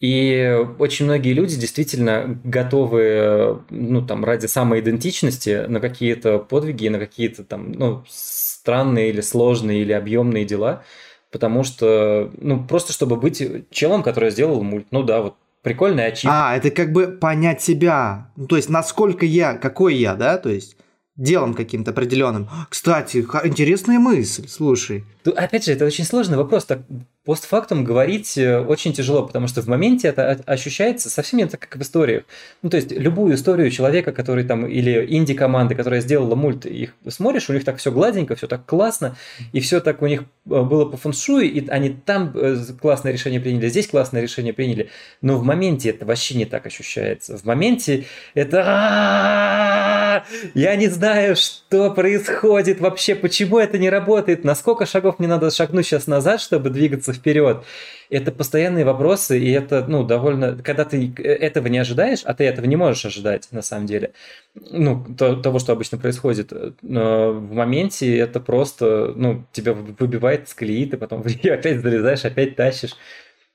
[0.00, 7.44] И очень многие люди действительно готовы, ну, там, ради самоидентичности на какие-то подвиги, на какие-то
[7.44, 10.82] там, ну, странные или сложные или объемные дела,
[11.30, 14.88] потому что, ну, просто чтобы быть челом, который сделал мульт.
[14.90, 16.30] Ну да, вот прикольный ачив.
[16.32, 18.32] А, это как бы понять себя.
[18.36, 20.38] Ну, то есть, насколько я, какой я, да?
[20.38, 20.76] То есть,
[21.16, 22.48] делом каким-то определенным.
[22.68, 25.04] Кстати, интересная мысль, слушай.
[25.24, 26.64] Опять же, это очень сложный вопрос.
[26.64, 26.80] Так
[27.24, 31.76] постфактум говорить э, очень тяжело, потому что в моменте это ощущается совсем не так, как
[31.76, 32.24] в историях.
[32.62, 37.48] Ну, то есть, любую историю человека, который там, или инди-команды, которая сделала мульт, их смотришь,
[37.48, 39.16] у них так все гладенько, все так классно,
[39.52, 43.40] и все так у них э, было по фэншую, и они там э, классное решение
[43.40, 44.90] приняли, здесь классное решение приняли.
[45.20, 47.38] Но в моменте это вообще не так ощущается.
[47.38, 50.24] В моменте это...
[50.54, 55.50] Я не знаю, что происходит вообще, почему это не работает, на сколько шагов мне надо
[55.50, 57.64] шагнуть сейчас назад, чтобы двигаться двигаться вперед.
[58.10, 60.56] Это постоянные вопросы, и это, ну, довольно...
[60.56, 64.12] Когда ты этого не ожидаешь, а ты этого не можешь ожидать, на самом деле,
[64.54, 66.52] ну, то, того, что обычно происходит,
[66.82, 72.56] но в моменте это просто, ну, тебя выбивает с колеи, ты потом опять залезаешь, опять
[72.56, 72.96] тащишь.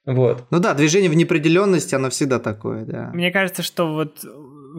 [0.07, 0.45] Вот.
[0.51, 3.11] Ну да, движение в неопределенности, оно всегда такое, да.
[3.13, 4.23] Мне кажется, что вот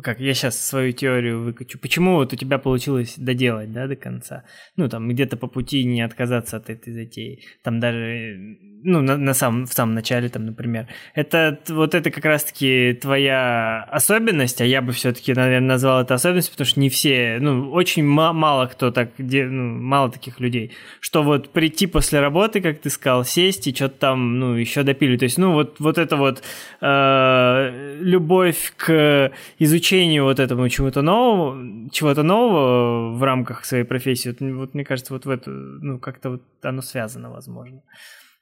[0.02, 4.44] как я сейчас свою теорию выкачу, почему вот у тебя получилось доделать, да, до конца?
[4.76, 7.42] Ну, там, где-то по пути не отказаться от этой затеи.
[7.62, 10.86] Там даже, ну, на, на самом, в самом начале, там, например.
[11.14, 16.52] Это вот это как раз-таки твоя особенность, а я бы все-таки, наверное, назвал это особенностью,
[16.52, 21.50] потому что не все, ну, очень мало кто так, ну, мало таких людей, что вот
[21.50, 25.20] прийти после работы, как ты сказал, сесть и что-то там, ну, еще допилить.
[25.20, 26.42] То есть, ну, вот, вот это вот
[26.80, 34.28] э, любовь к изучению обучению вот этому чему-то новому, чего-то нового в рамках своей профессии,
[34.28, 37.82] вот, вот мне кажется, вот в это, ну, как-то вот оно связано, возможно.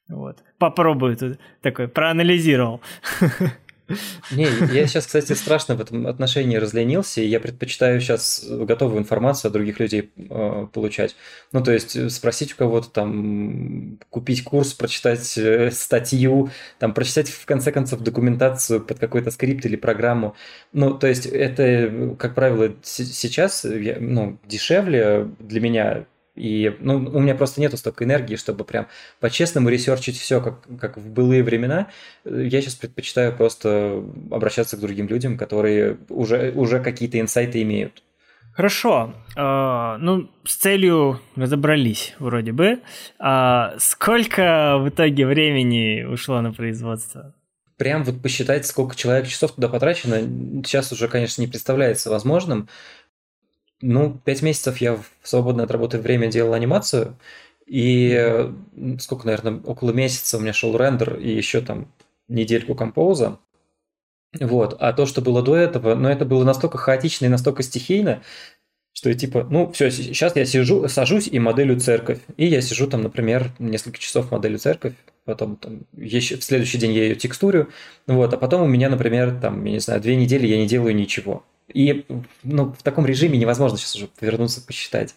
[0.08, 0.38] Вот.
[0.58, 2.80] Попробую тут такой, проанализировал.
[4.30, 9.48] Не, я сейчас, кстати, страшно в этом отношении разленился, и я предпочитаю сейчас готовую информацию
[9.48, 11.16] от других людей э, получать.
[11.52, 17.28] Ну, то есть э, спросить у кого-то там, купить курс, прочитать э, статью, там, прочитать
[17.28, 20.34] в конце концов документацию под какой-то скрипт или программу.
[20.72, 26.06] Ну, то есть это, как правило, сейчас ну, дешевле для меня
[26.36, 28.86] и ну, у меня просто нету столько энергии, чтобы прям
[29.20, 31.88] по-честному ресерчить все, как, как в былые времена.
[32.24, 38.02] Я сейчас предпочитаю просто обращаться к другим людям, которые уже, уже какие-то инсайты имеют.
[38.52, 39.12] Хорошо.
[39.36, 42.80] Uh, ну, с целью разобрались вроде бы.
[43.20, 47.34] Uh, сколько в итоге времени ушло на производство?
[47.76, 50.20] Прям вот посчитать, сколько человек часов туда потрачено,
[50.64, 52.70] сейчас уже, конечно, не представляется возможным.
[53.82, 57.18] Ну, пять месяцев я в свободное от работы время делал анимацию,
[57.66, 58.50] и
[59.00, 61.92] сколько, наверное, около месяца у меня шел рендер, и еще там
[62.28, 63.38] недельку композа.
[64.40, 64.76] Вот.
[64.80, 68.22] А то, что было до этого, ну, это было настолько хаотично и настолько стихийно,
[68.92, 72.20] что типа, ну, все, сейчас я сижу, сажусь и моделю церковь.
[72.36, 76.92] И я сижу там, например, несколько часов моделю церковь, потом там, еще, в следующий день
[76.92, 77.68] я ее текстурю,
[78.06, 80.94] вот, а потом у меня, например, там, я не знаю, две недели я не делаю
[80.94, 81.44] ничего.
[81.72, 82.04] И
[82.42, 85.14] ну, в таком режиме невозможно сейчас уже повернуться, посчитать.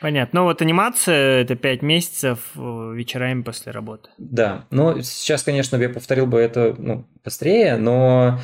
[0.00, 0.40] Понятно.
[0.40, 4.10] Ну вот анимация– это 5 месяцев э, вечерами после работы.
[4.16, 4.66] Да.
[4.70, 8.38] Ну, сейчас, конечно, я повторил бы это ну, быстрее, но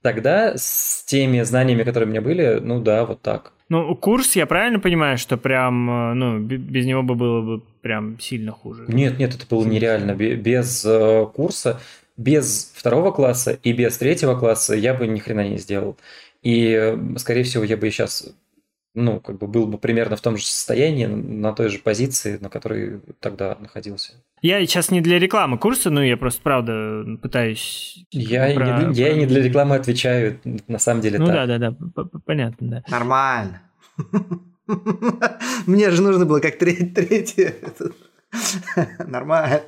[0.00, 3.52] тогда с теми знаниями, которые у меня были, ну да, вот так.
[3.68, 8.18] Ну, курс, я правильно понимаю, что прям, э, ну, без него бы было бы прям
[8.18, 8.84] сильно хуже?
[8.88, 10.14] Нет, нет, это было нереально.
[10.14, 11.80] Без э, курса,
[12.16, 15.96] без второго класса и без третьего класса я бы ни хрена не сделал.
[16.42, 18.28] И, скорее всего, я бы сейчас,
[18.94, 22.48] ну, как бы был бы примерно в том же состоянии, на той же позиции, на
[22.48, 24.14] которой тогда находился.
[24.42, 28.04] Я сейчас не для рекламы курса, но я просто, правда, пытаюсь...
[28.10, 31.48] Я, про, не, я не для рекламы отвечаю, на самом деле Ну так.
[31.48, 32.82] да, да, да, понятно, да.
[32.88, 33.62] Нормально.
[35.66, 37.54] Мне же нужно было как третье
[39.06, 39.60] Нормально.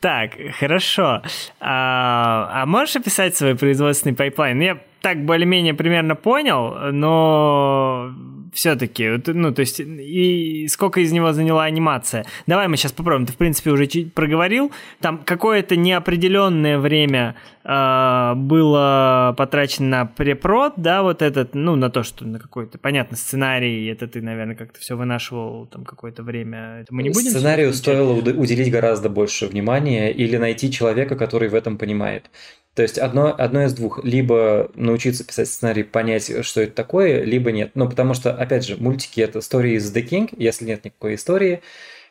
[0.00, 1.22] Так, хорошо.
[1.60, 4.60] А, а можешь описать свой производственный пайплайн?
[4.60, 8.12] Я так более-менее примерно понял, но
[8.52, 12.24] все-таки, ну, то есть, и сколько из него заняла анимация?
[12.46, 13.26] Давай мы сейчас попробуем.
[13.26, 14.72] Ты, в принципе, уже чуть проговорил.
[15.00, 22.02] Там какое-то неопределенное время э, было потрачено на препрод, да, вот этот, ну, на то,
[22.02, 26.80] что на какой-то, понятно, сценарий, это ты, наверное, как-то все вынашивал там какое-то время.
[26.80, 31.54] Это мы не будем Сценарию стоило уделить гораздо больше внимания или найти человека, который в
[31.54, 32.30] этом понимает.
[32.78, 34.04] То есть одно, одно из двух.
[34.04, 37.72] Либо научиться писать сценарий, понять, что это такое, либо нет.
[37.74, 41.60] Ну, потому что, опять же, мультики– это story is the king, если нет никакой истории,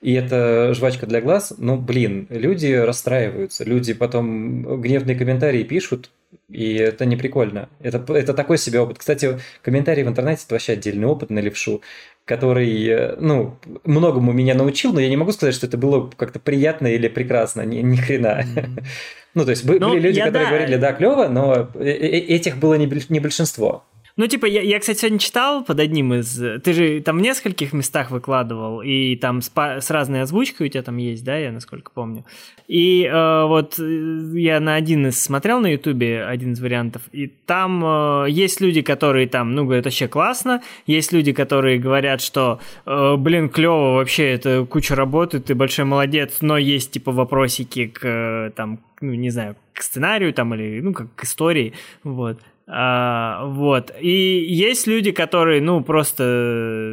[0.02, 6.12] и это жвачка для глаз, ну, блин, люди расстраиваются, люди потом гневные комментарии пишут,
[6.50, 7.70] и это не прикольно.
[7.80, 9.00] Это, это такой себе опыт.
[9.00, 11.82] Кстати, комментарии в интернете– это вообще отдельный опыт на левшу
[12.28, 16.40] который, э, ну, многому меня научил, но я не могу сказать, что это было как-то
[16.40, 18.44] приятно или прекрасно, ни, ни хрена.
[18.44, 18.84] Mm-hmm.
[19.34, 20.52] ну, то есть были ну, люди, которые да.
[20.52, 23.86] говорили, да, клево, но э, э, этих было не большинство.
[24.18, 26.42] Ну, типа, я, я, кстати, сегодня читал под одним из...
[26.64, 30.82] Ты же там в нескольких местах выкладывал, и там с, с разной озвучкой у тебя
[30.82, 32.26] там есть, да, я насколько помню.
[32.68, 37.28] И э, вот э, я на один из смотрел на Ютубе, один из вариантов, и
[37.28, 42.60] там э, есть люди, которые там, ну, говорят, вообще классно, есть люди, которые говорят, что,
[42.88, 48.04] э, блин, клево, вообще, это куча работы, ты большой молодец, но есть, типа, вопросики к,
[48.04, 52.40] э, там, ну, не знаю, к сценарию там или, ну, как к истории, вот.
[52.70, 53.94] А, вот.
[54.02, 56.24] И есть люди, которые, ну, просто,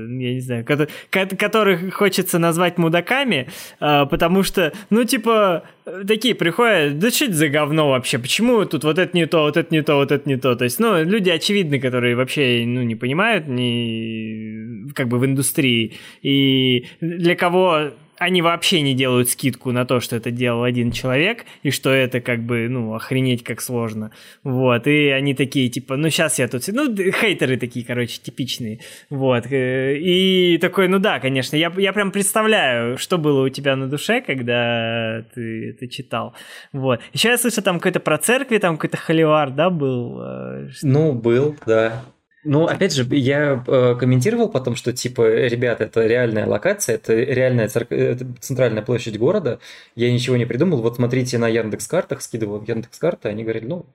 [0.09, 3.49] я не знаю, ко- которых хочется назвать мудаками,
[3.81, 5.65] а, потому что, ну, типа,
[6.07, 9.57] такие приходят, да что это за говно вообще, почему тут вот это не то, вот
[9.57, 10.55] это не то, вот это не то.
[10.55, 15.95] То есть, ну, люди очевидны, которые вообще, ну, не понимают, ни, как бы в индустрии,
[16.23, 21.45] и для кого они вообще не делают скидку на то, что это делал один человек,
[21.63, 24.13] и что это как бы, ну, охренеть как сложно.
[24.43, 26.63] Вот, и они такие, типа, ну, сейчас я тут...
[26.69, 28.81] Ну, хейтеры такие, короче, типичные.
[29.11, 33.77] Вот, э, и такой, ну да, конечно, я, я прям представляю, что было у тебя
[33.77, 36.35] на душе, когда ты это читал.
[36.73, 37.01] Вот.
[37.13, 40.21] Еще я слышу, там какой-то про церкви, там какой-то холивар, да, был?
[40.23, 42.05] Э, ну, был, да.
[42.45, 47.69] Ну, опять же, я э, комментировал потом, что типа, ребята, это реальная локация, это реальная
[47.69, 47.91] церк...
[47.91, 49.61] это центральная площадь города.
[49.97, 50.83] Я ничего не придумал.
[50.83, 53.87] Вот смотрите на Яндекс картах, скидывал Яндекс карты, они говорили, ну,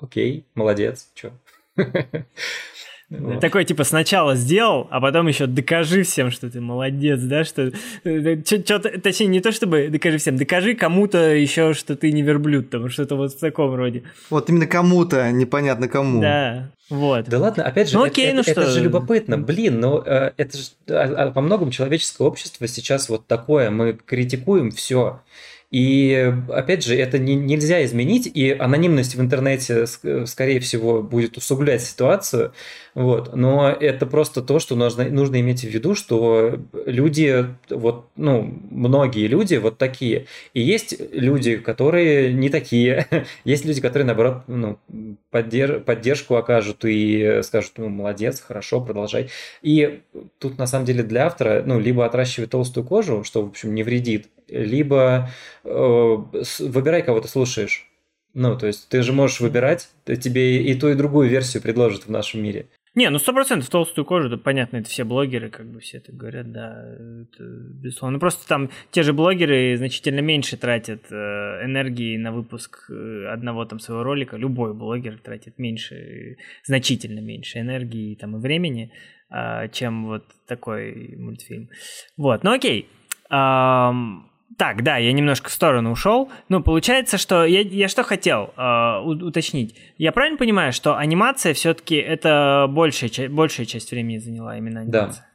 [0.00, 1.32] окей, молодец, чё.
[3.10, 3.40] Вот.
[3.40, 7.72] Такой, типа, сначала сделал, а потом еще докажи всем, что ты молодец, да, что...
[8.04, 12.68] Э, Что-то, точнее, не то чтобы докажи всем, докажи кому-то еще, что ты не верблюд,
[12.68, 14.02] там, что-то вот в таком роде.
[14.28, 16.20] Вот именно кому-то, непонятно кому.
[16.20, 17.28] Да, вот.
[17.28, 18.60] Да ладно, опять же, ну, окей, это, ну это, что?
[18.62, 19.38] это же любопытно.
[19.38, 23.70] Блин, ну э, это же а, а, во многом человеческое общество сейчас вот такое.
[23.70, 25.20] Мы критикуем все.
[25.70, 31.82] И опять же, это не, нельзя изменить, и анонимность в интернете, скорее всего, будет усугублять
[31.82, 32.52] ситуацию.
[32.94, 33.36] Вот.
[33.36, 39.26] Но это просто то, что нужно, нужно иметь в виду, что люди, вот, ну, многие
[39.26, 40.26] люди вот такие.
[40.54, 43.06] И есть люди, которые не такие.
[43.44, 44.78] есть люди, которые, наоборот, ну,
[45.30, 49.28] поддерж, поддержку окажут и скажут, ну, молодец, хорошо, продолжай.
[49.60, 50.00] И
[50.38, 53.82] тут, на самом деле, для автора, ну, либо отращивать толстую кожу, что, в общем, не
[53.82, 55.30] вредит, либо
[55.64, 57.86] э, выбирай, кого ты слушаешь.
[58.34, 62.10] Ну, то есть ты же можешь выбирать, тебе и ту, и другую версию предложат в
[62.10, 62.66] нашем мире.
[62.94, 66.10] Не, ну сто процентов толстую кожу, да, понятно, это все блогеры, как бы все это
[66.10, 66.82] говорят, да,
[67.22, 68.14] это, безусловно.
[68.14, 73.64] Ну, просто там те же блогеры значительно меньше тратят э, энергии на выпуск э, одного
[73.66, 74.36] там своего ролика.
[74.36, 78.92] Любой блогер тратит меньше, значительно меньше энергии там и времени,
[79.30, 81.68] э, чем вот такой мультфильм.
[82.16, 82.88] Вот, ну окей.
[83.30, 86.30] Um, так, да, я немножко в сторону ушел.
[86.48, 89.76] Ну, получается, что я, я что хотел э, уточнить.
[89.98, 95.22] Я правильно понимаю, что анимация все-таки это большая, большая часть времени заняла именно анимация?
[95.22, 95.28] Да.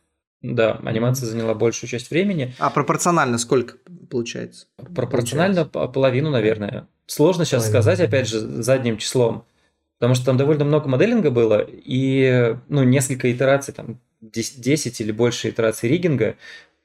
[0.44, 2.54] Да, анимация заняла большую часть времени.
[2.60, 3.76] А пропорционально сколько
[4.10, 4.66] получается?
[4.94, 5.94] Пропорционально получается?
[5.94, 6.88] половину, наверное.
[7.06, 7.82] Сложно сейчас Половина.
[7.82, 9.46] сказать, опять же, задним числом.
[10.00, 15.14] Потому что там довольно много моделинга было, и ну, несколько итераций, там 10, 10 или
[15.14, 16.36] больше итераций риггинга,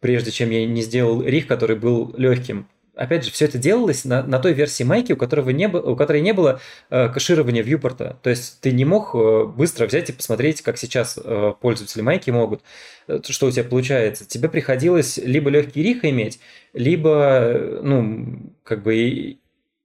[0.01, 2.68] прежде чем я не сделал рих, который был легким.
[2.99, 5.94] Опять же, все это делалось на, на той версии майки, у, которого не было, у
[5.94, 8.18] которой не было э, кэширования вьюпорта.
[8.22, 12.30] То есть ты не мог э, быстро взять и посмотреть, как сейчас э, пользователи майки
[12.30, 12.62] могут,
[13.07, 14.26] э, что у тебя получается.
[14.26, 16.40] Тебе приходилось либо легкий рих иметь,
[16.72, 19.38] либо, э, ну, как бы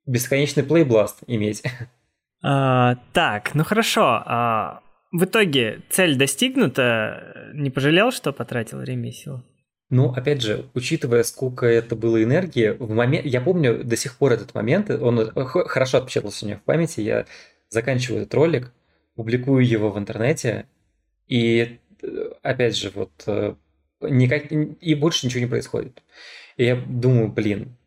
[0.07, 1.63] бесконечный плейбласт иметь.
[2.45, 4.21] А, так, ну хорошо.
[4.25, 4.81] А,
[5.13, 7.51] в итоге цель достигнута.
[7.53, 8.83] Не пожалел, что потратил
[9.13, 9.43] силы?
[9.93, 14.31] Ну, опять же, учитывая, сколько это было энергии, в момент, я помню до сих пор
[14.31, 17.27] этот момент, он э, хорошо отпечатался у меня в памяти, я
[17.69, 18.71] заканчиваю этот ролик,
[19.13, 20.65] публикую его в интернете,
[21.27, 22.07] и э,
[22.41, 23.53] опять же, вот э,
[24.01, 26.01] никак, и больше ничего не происходит.
[26.57, 27.77] И я думаю, блин,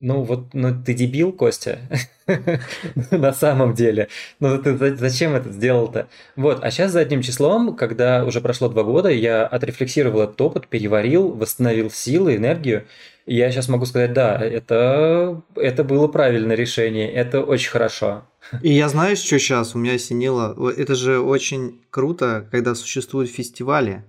[0.00, 1.78] ну вот, ну ты дебил, Костя,
[3.10, 4.08] на самом деле.
[4.40, 6.08] Ну ты зачем это сделал-то?
[6.36, 11.30] Вот, а сейчас задним числом, когда уже прошло два года, я отрефлексировал этот опыт, переварил,
[11.30, 12.86] восстановил силы, энергию,
[13.26, 18.24] я сейчас могу сказать, да, это, это было правильное решение, это очень хорошо.
[18.62, 20.56] И я знаю, что сейчас у меня осенило.
[20.72, 24.04] Это же очень круто, когда существуют фестивали.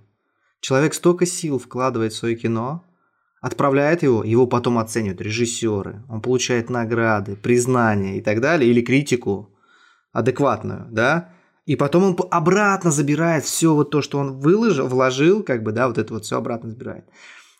[0.60, 2.82] Человек столько сил вкладывает в свое кино,
[3.42, 9.50] отправляет его, его потом оценивают режиссеры, он получает награды, признание и так далее, или критику
[10.12, 11.30] адекватную, да,
[11.66, 15.88] и потом он обратно забирает все вот то, что он выложил, вложил, как бы, да,
[15.88, 17.04] вот это вот все обратно забирает.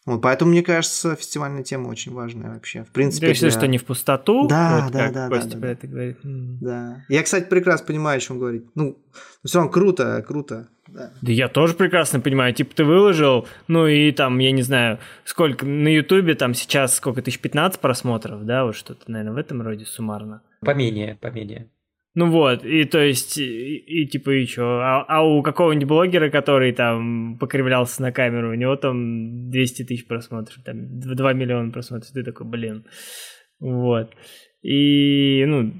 [0.04, 2.82] Вот, поэтому, мне кажется, фестивальная тема очень важная вообще.
[2.82, 4.48] В принципе, решил, для- что не в пустоту?
[4.48, 5.68] Да, вот да, как да, Костя да, да.
[5.68, 6.18] это говорит.
[6.24, 7.04] Да.
[7.08, 8.64] Я, кстати, прекрасно понимаю, о чем говорить.
[8.74, 8.98] Ну,
[9.44, 10.68] все равно круто, круто.
[10.92, 11.12] Да.
[11.22, 12.52] Да я тоже прекрасно понимаю.
[12.54, 17.22] Типа ты выложил, ну и там, я не знаю, сколько на Ютубе там сейчас сколько
[17.22, 20.42] тысяч 15 просмотров, да, вот что-то, наверное, в этом роде суммарно.
[20.60, 21.70] Поменее, поменее.
[22.14, 26.28] Ну вот, и то есть, и, и типа и чё, а, а у какого-нибудь блогера,
[26.28, 32.10] который там покривлялся на камеру, у него там 200 тысяч просмотров, там 2 миллиона просмотров,
[32.10, 32.84] ты такой, блин,
[33.60, 34.12] вот.
[34.60, 35.72] И, ну,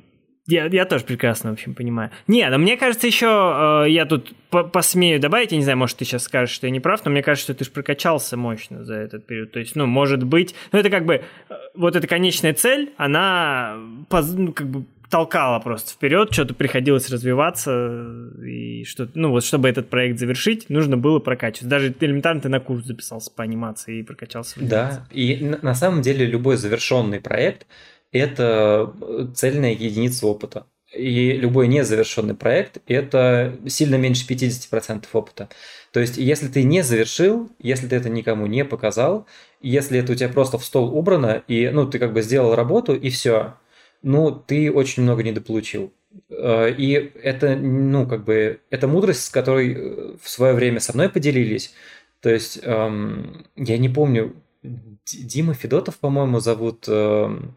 [0.46, 2.10] я, я тоже прекрасно, в общем, понимаю.
[2.26, 6.04] Не, но мне кажется, еще я тут по- посмею добавить, я не знаю, может, ты
[6.04, 8.94] сейчас скажешь, что я не прав, но мне кажется, что ты же прокачался мощно за
[8.94, 9.52] этот период.
[9.52, 13.76] То есть, ну, может быть, ну, это как бы, э, вот эта конечная цель, она,
[14.08, 18.02] поз- ну, как бы, толкала просто вперед, что-то приходилось развиваться,
[18.42, 21.68] и что ну вот, чтобы этот проект завершить, нужно было прокачиваться.
[21.68, 24.54] Даже элементарно ты на курс записался по анимации и прокачался.
[24.60, 27.66] Да, и на самом деле любой завершенный проект–
[28.12, 30.66] это э, цельная единица опыта.
[30.94, 35.48] И любой незавершенный проект– это сильно меньше 50% опыта.
[35.90, 39.26] То есть, если ты не завершил, если ты это никому не показал,
[39.62, 42.94] если это у тебя просто в стол убрано, и ну, ты как бы сделал работу,
[42.94, 43.54] и все,
[44.02, 45.92] ну, ты очень много недополучил.
[46.28, 46.92] Э, И
[47.22, 51.72] это, ну, как бы, это мудрость, с которой э, в свое время со мной поделились.
[52.20, 57.56] То есть, эм, я не помню, Дима Федотов, по-моему, зовут эм,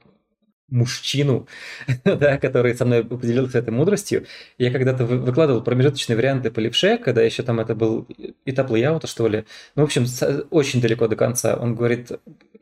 [0.70, 1.48] мужчину,
[2.04, 4.26] да, который со мной поделился этой мудростью.
[4.58, 8.08] Я когда-то вы- выкладывал промежуточные варианты по левше, когда еще там это был
[8.46, 9.46] этап лейаута, что ли.
[9.76, 10.06] Ну, в общем,
[10.50, 11.56] очень далеко до конца.
[11.56, 12.12] Он говорит,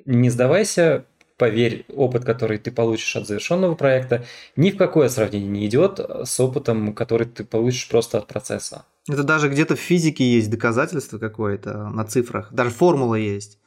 [0.06, 1.06] не сдавайся,
[1.38, 4.26] поверь, опыт, который ты получишь от завершенного проекта,
[4.56, 8.86] ни в какое сравнение не идет с опытом, который ты получишь просто от процесса.
[9.10, 12.54] Это даже где-то в физике есть доказательство какое-то на цифрах.
[12.54, 13.60] Даже формула есть.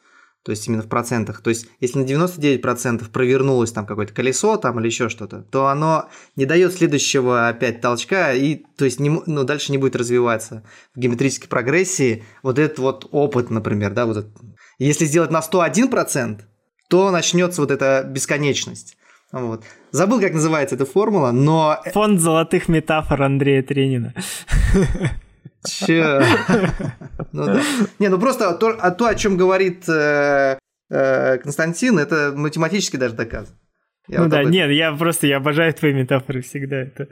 [0.47, 1.41] То есть именно в процентах.
[1.41, 6.09] То есть если на 99% провернулось там какое-то колесо там или еще что-то, то оно
[6.37, 10.63] не дает следующего опять толчка и то есть не, ну, дальше не будет развиваться
[10.95, 12.23] в геометрической прогрессии.
[12.45, 14.31] Вот этот вот опыт, например, да, вот этот.
[14.79, 16.43] Если сделать на 101%,
[16.89, 18.97] то начнется вот эта бесконечность.
[19.33, 19.65] Вот.
[19.91, 24.15] Забыл, как называется эта формула, но Фонд золотых метафор Андрея Тренина.
[25.67, 26.21] Че?
[27.33, 27.61] Ну да.
[27.99, 30.59] Не, ну просто то, а то, о чем говорит э,
[30.91, 33.57] э, Константин, это математически даже доказано.
[34.09, 34.53] Я ну вот да, этом.
[34.53, 36.77] нет, я просто, я обожаю твои метафоры всегда.
[36.77, 37.09] Это,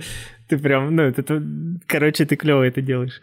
[0.49, 1.43] ты прям, ну, это, это-
[1.87, 3.21] короче, ты клево это делаешь.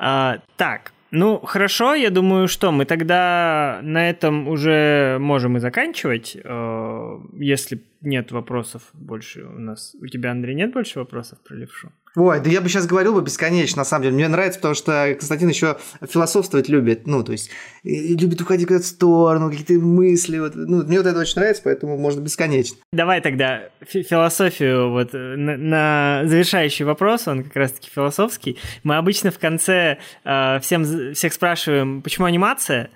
[0.00, 6.36] А, так, ну, хорошо, я думаю, что мы тогда на этом уже можем и заканчивать.
[6.44, 9.94] Э, Если нет вопросов больше у нас.
[10.00, 11.92] У тебя, Андрей, нет больше вопросов про левшу?
[12.18, 14.14] Ой, да я бы сейчас говорил бы бесконечно, на самом деле.
[14.16, 17.06] Мне нравится, потому что Константин еще философствовать любит.
[17.06, 17.50] Ну, то есть,
[17.84, 20.40] любит уходить куда-то в сторону, какие-то мысли.
[20.40, 20.56] Вот.
[20.56, 22.76] Ну, мне вот это очень нравится, поэтому можно бесконечно.
[22.92, 28.58] Давай тогда фи- философию, вот э, на, на завершающий вопрос, он как раз-таки философский.
[28.82, 32.90] Мы обычно в конце э, всем, всех спрашиваем, почему анимация,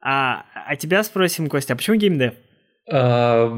[0.00, 2.34] а, а тебя спросим, Костя, а почему геймдев?
[2.88, 3.52] А,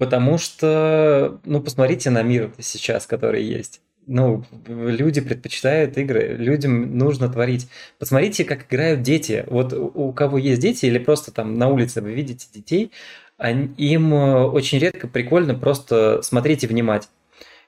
[0.00, 3.82] Потому что, ну, посмотрите на мир сейчас, который есть.
[4.06, 7.68] Ну, люди предпочитают игры, людям нужно творить.
[7.98, 9.44] Посмотрите, как играют дети.
[9.46, 12.90] Вот у кого есть дети, или просто там на улице вы видите детей,
[13.36, 17.08] они- им э, очень редко прикольно просто смотреть и внимать.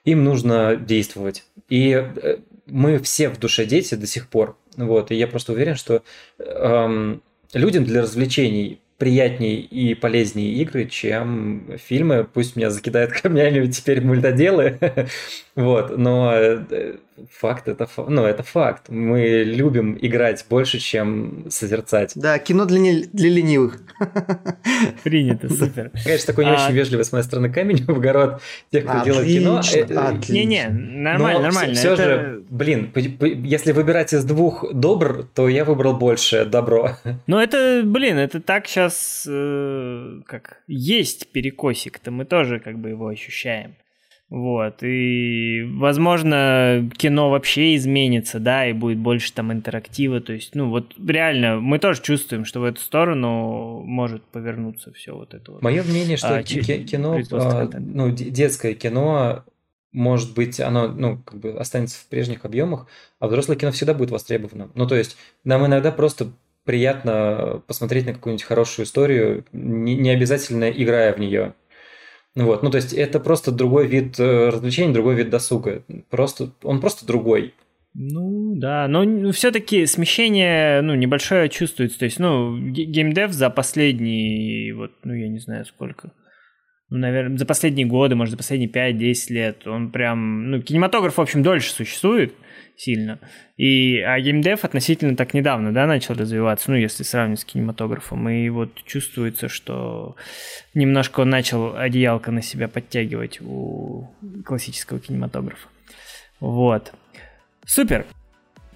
[0.05, 1.45] Им нужно действовать.
[1.69, 4.57] И э, мы все в душе дети до сих пор.
[4.77, 6.03] Вот, и я просто уверен, что
[6.39, 7.21] эм,
[7.53, 12.25] людям для развлечений приятнее и полезнее игры, чем фильмы.
[12.33, 14.79] Пусть меня закидают камнями теперь мультоделы.
[15.55, 16.95] вот, но э,
[17.31, 18.89] факт это, ну, это факт.
[18.89, 22.13] Мы любим играть больше, чем созерцать.
[22.15, 23.79] Да, кино для, не- для ленивых.
[25.03, 25.91] Принято, супер.
[26.03, 29.27] Конечно, такой не А- очень вежливый с моей стороны камень в огород тех, кто делает
[29.27, 29.57] кино.
[29.57, 30.33] Отлично, Э, э, отлично.
[30.33, 31.73] Не-не, нормально, Но нормально.
[31.75, 32.91] Все, это- же, блин,
[33.45, 36.91] если выбирать из двух добр, то я выбрал больше добро.
[37.27, 39.23] Ну это, блин, это так сейчас,
[40.25, 43.75] как, есть перекосик-то, мы тоже как бы его ощущаем.
[44.33, 50.71] Вот, и, возможно, кино вообще изменится, да, и будет больше там интерактива, то есть, ну,
[50.71, 55.61] вот реально, мы тоже чувствуем, что в эту сторону может повернуться все вот это вот.
[55.61, 59.43] Мое мнение, что А, кино, а, ну, де- детское кино,
[59.91, 62.87] может быть, оно, ну, как бы останется в прежних объемах,
[63.19, 64.71] а взрослое кино всегда будет востребовано.
[64.73, 66.29] Ну, то есть, нам иногда просто
[66.65, 71.53] приятно посмотреть на какую-нибудь хорошую историю, не, не обязательно играя в нее.
[72.35, 75.83] Ну Вот, ну то есть это просто другой вид э, развлечений, другой вид досуга.
[76.09, 77.53] Просто, он просто другой.
[77.95, 81.99] Ну, да, но все-таки смещение, ну, небольшое чувствуется.
[81.99, 86.11] То есть, ну, геймдев за последние, вот, ну, я не знаю сколько,
[86.89, 91.21] ну, наверное, за последние годы, может, за последние 5-10 лет, он прям, ну, кинематограф, в
[91.21, 92.33] общем, дольше существует
[92.75, 93.19] сильно.
[93.57, 98.27] И, а геймдев относительно так недавно, да, начал развиваться, ну, если сравнивать с кинематографом.
[98.29, 100.15] И вот чувствуется, что
[100.73, 104.09] немножко он начал одеялко на себя подтягивать у
[104.45, 105.67] классического кинематографа.
[106.39, 106.93] Вот.
[107.65, 108.05] Супер.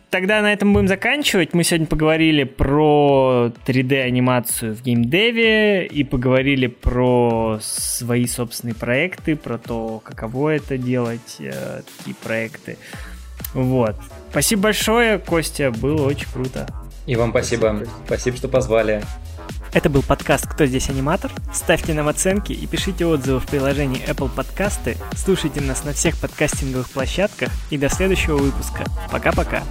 [0.10, 1.54] Тогда на этом будем заканчивать.
[1.54, 10.00] Мы сегодня поговорили про 3D-анимацию в геймдеве и поговорили про свои собственные проекты, про то,
[10.02, 12.78] каково это делать, э, такие проекты.
[13.54, 13.96] Вот.
[14.32, 16.68] Спасибо большое, Костя, было очень круто.
[17.06, 17.68] И вам спасибо.
[17.68, 19.04] Спасибо, спасибо что позвали.
[19.74, 21.32] Это был подкаст «Кто здесь аниматор?».
[21.54, 24.98] Ставьте нам оценки и пишите отзывы в приложении Apple Подкасты.
[25.16, 27.50] Слушайте нас на всех подкастинговых площадках.
[27.70, 28.86] И до следующего выпуска.
[29.12, 29.64] Пока-пока.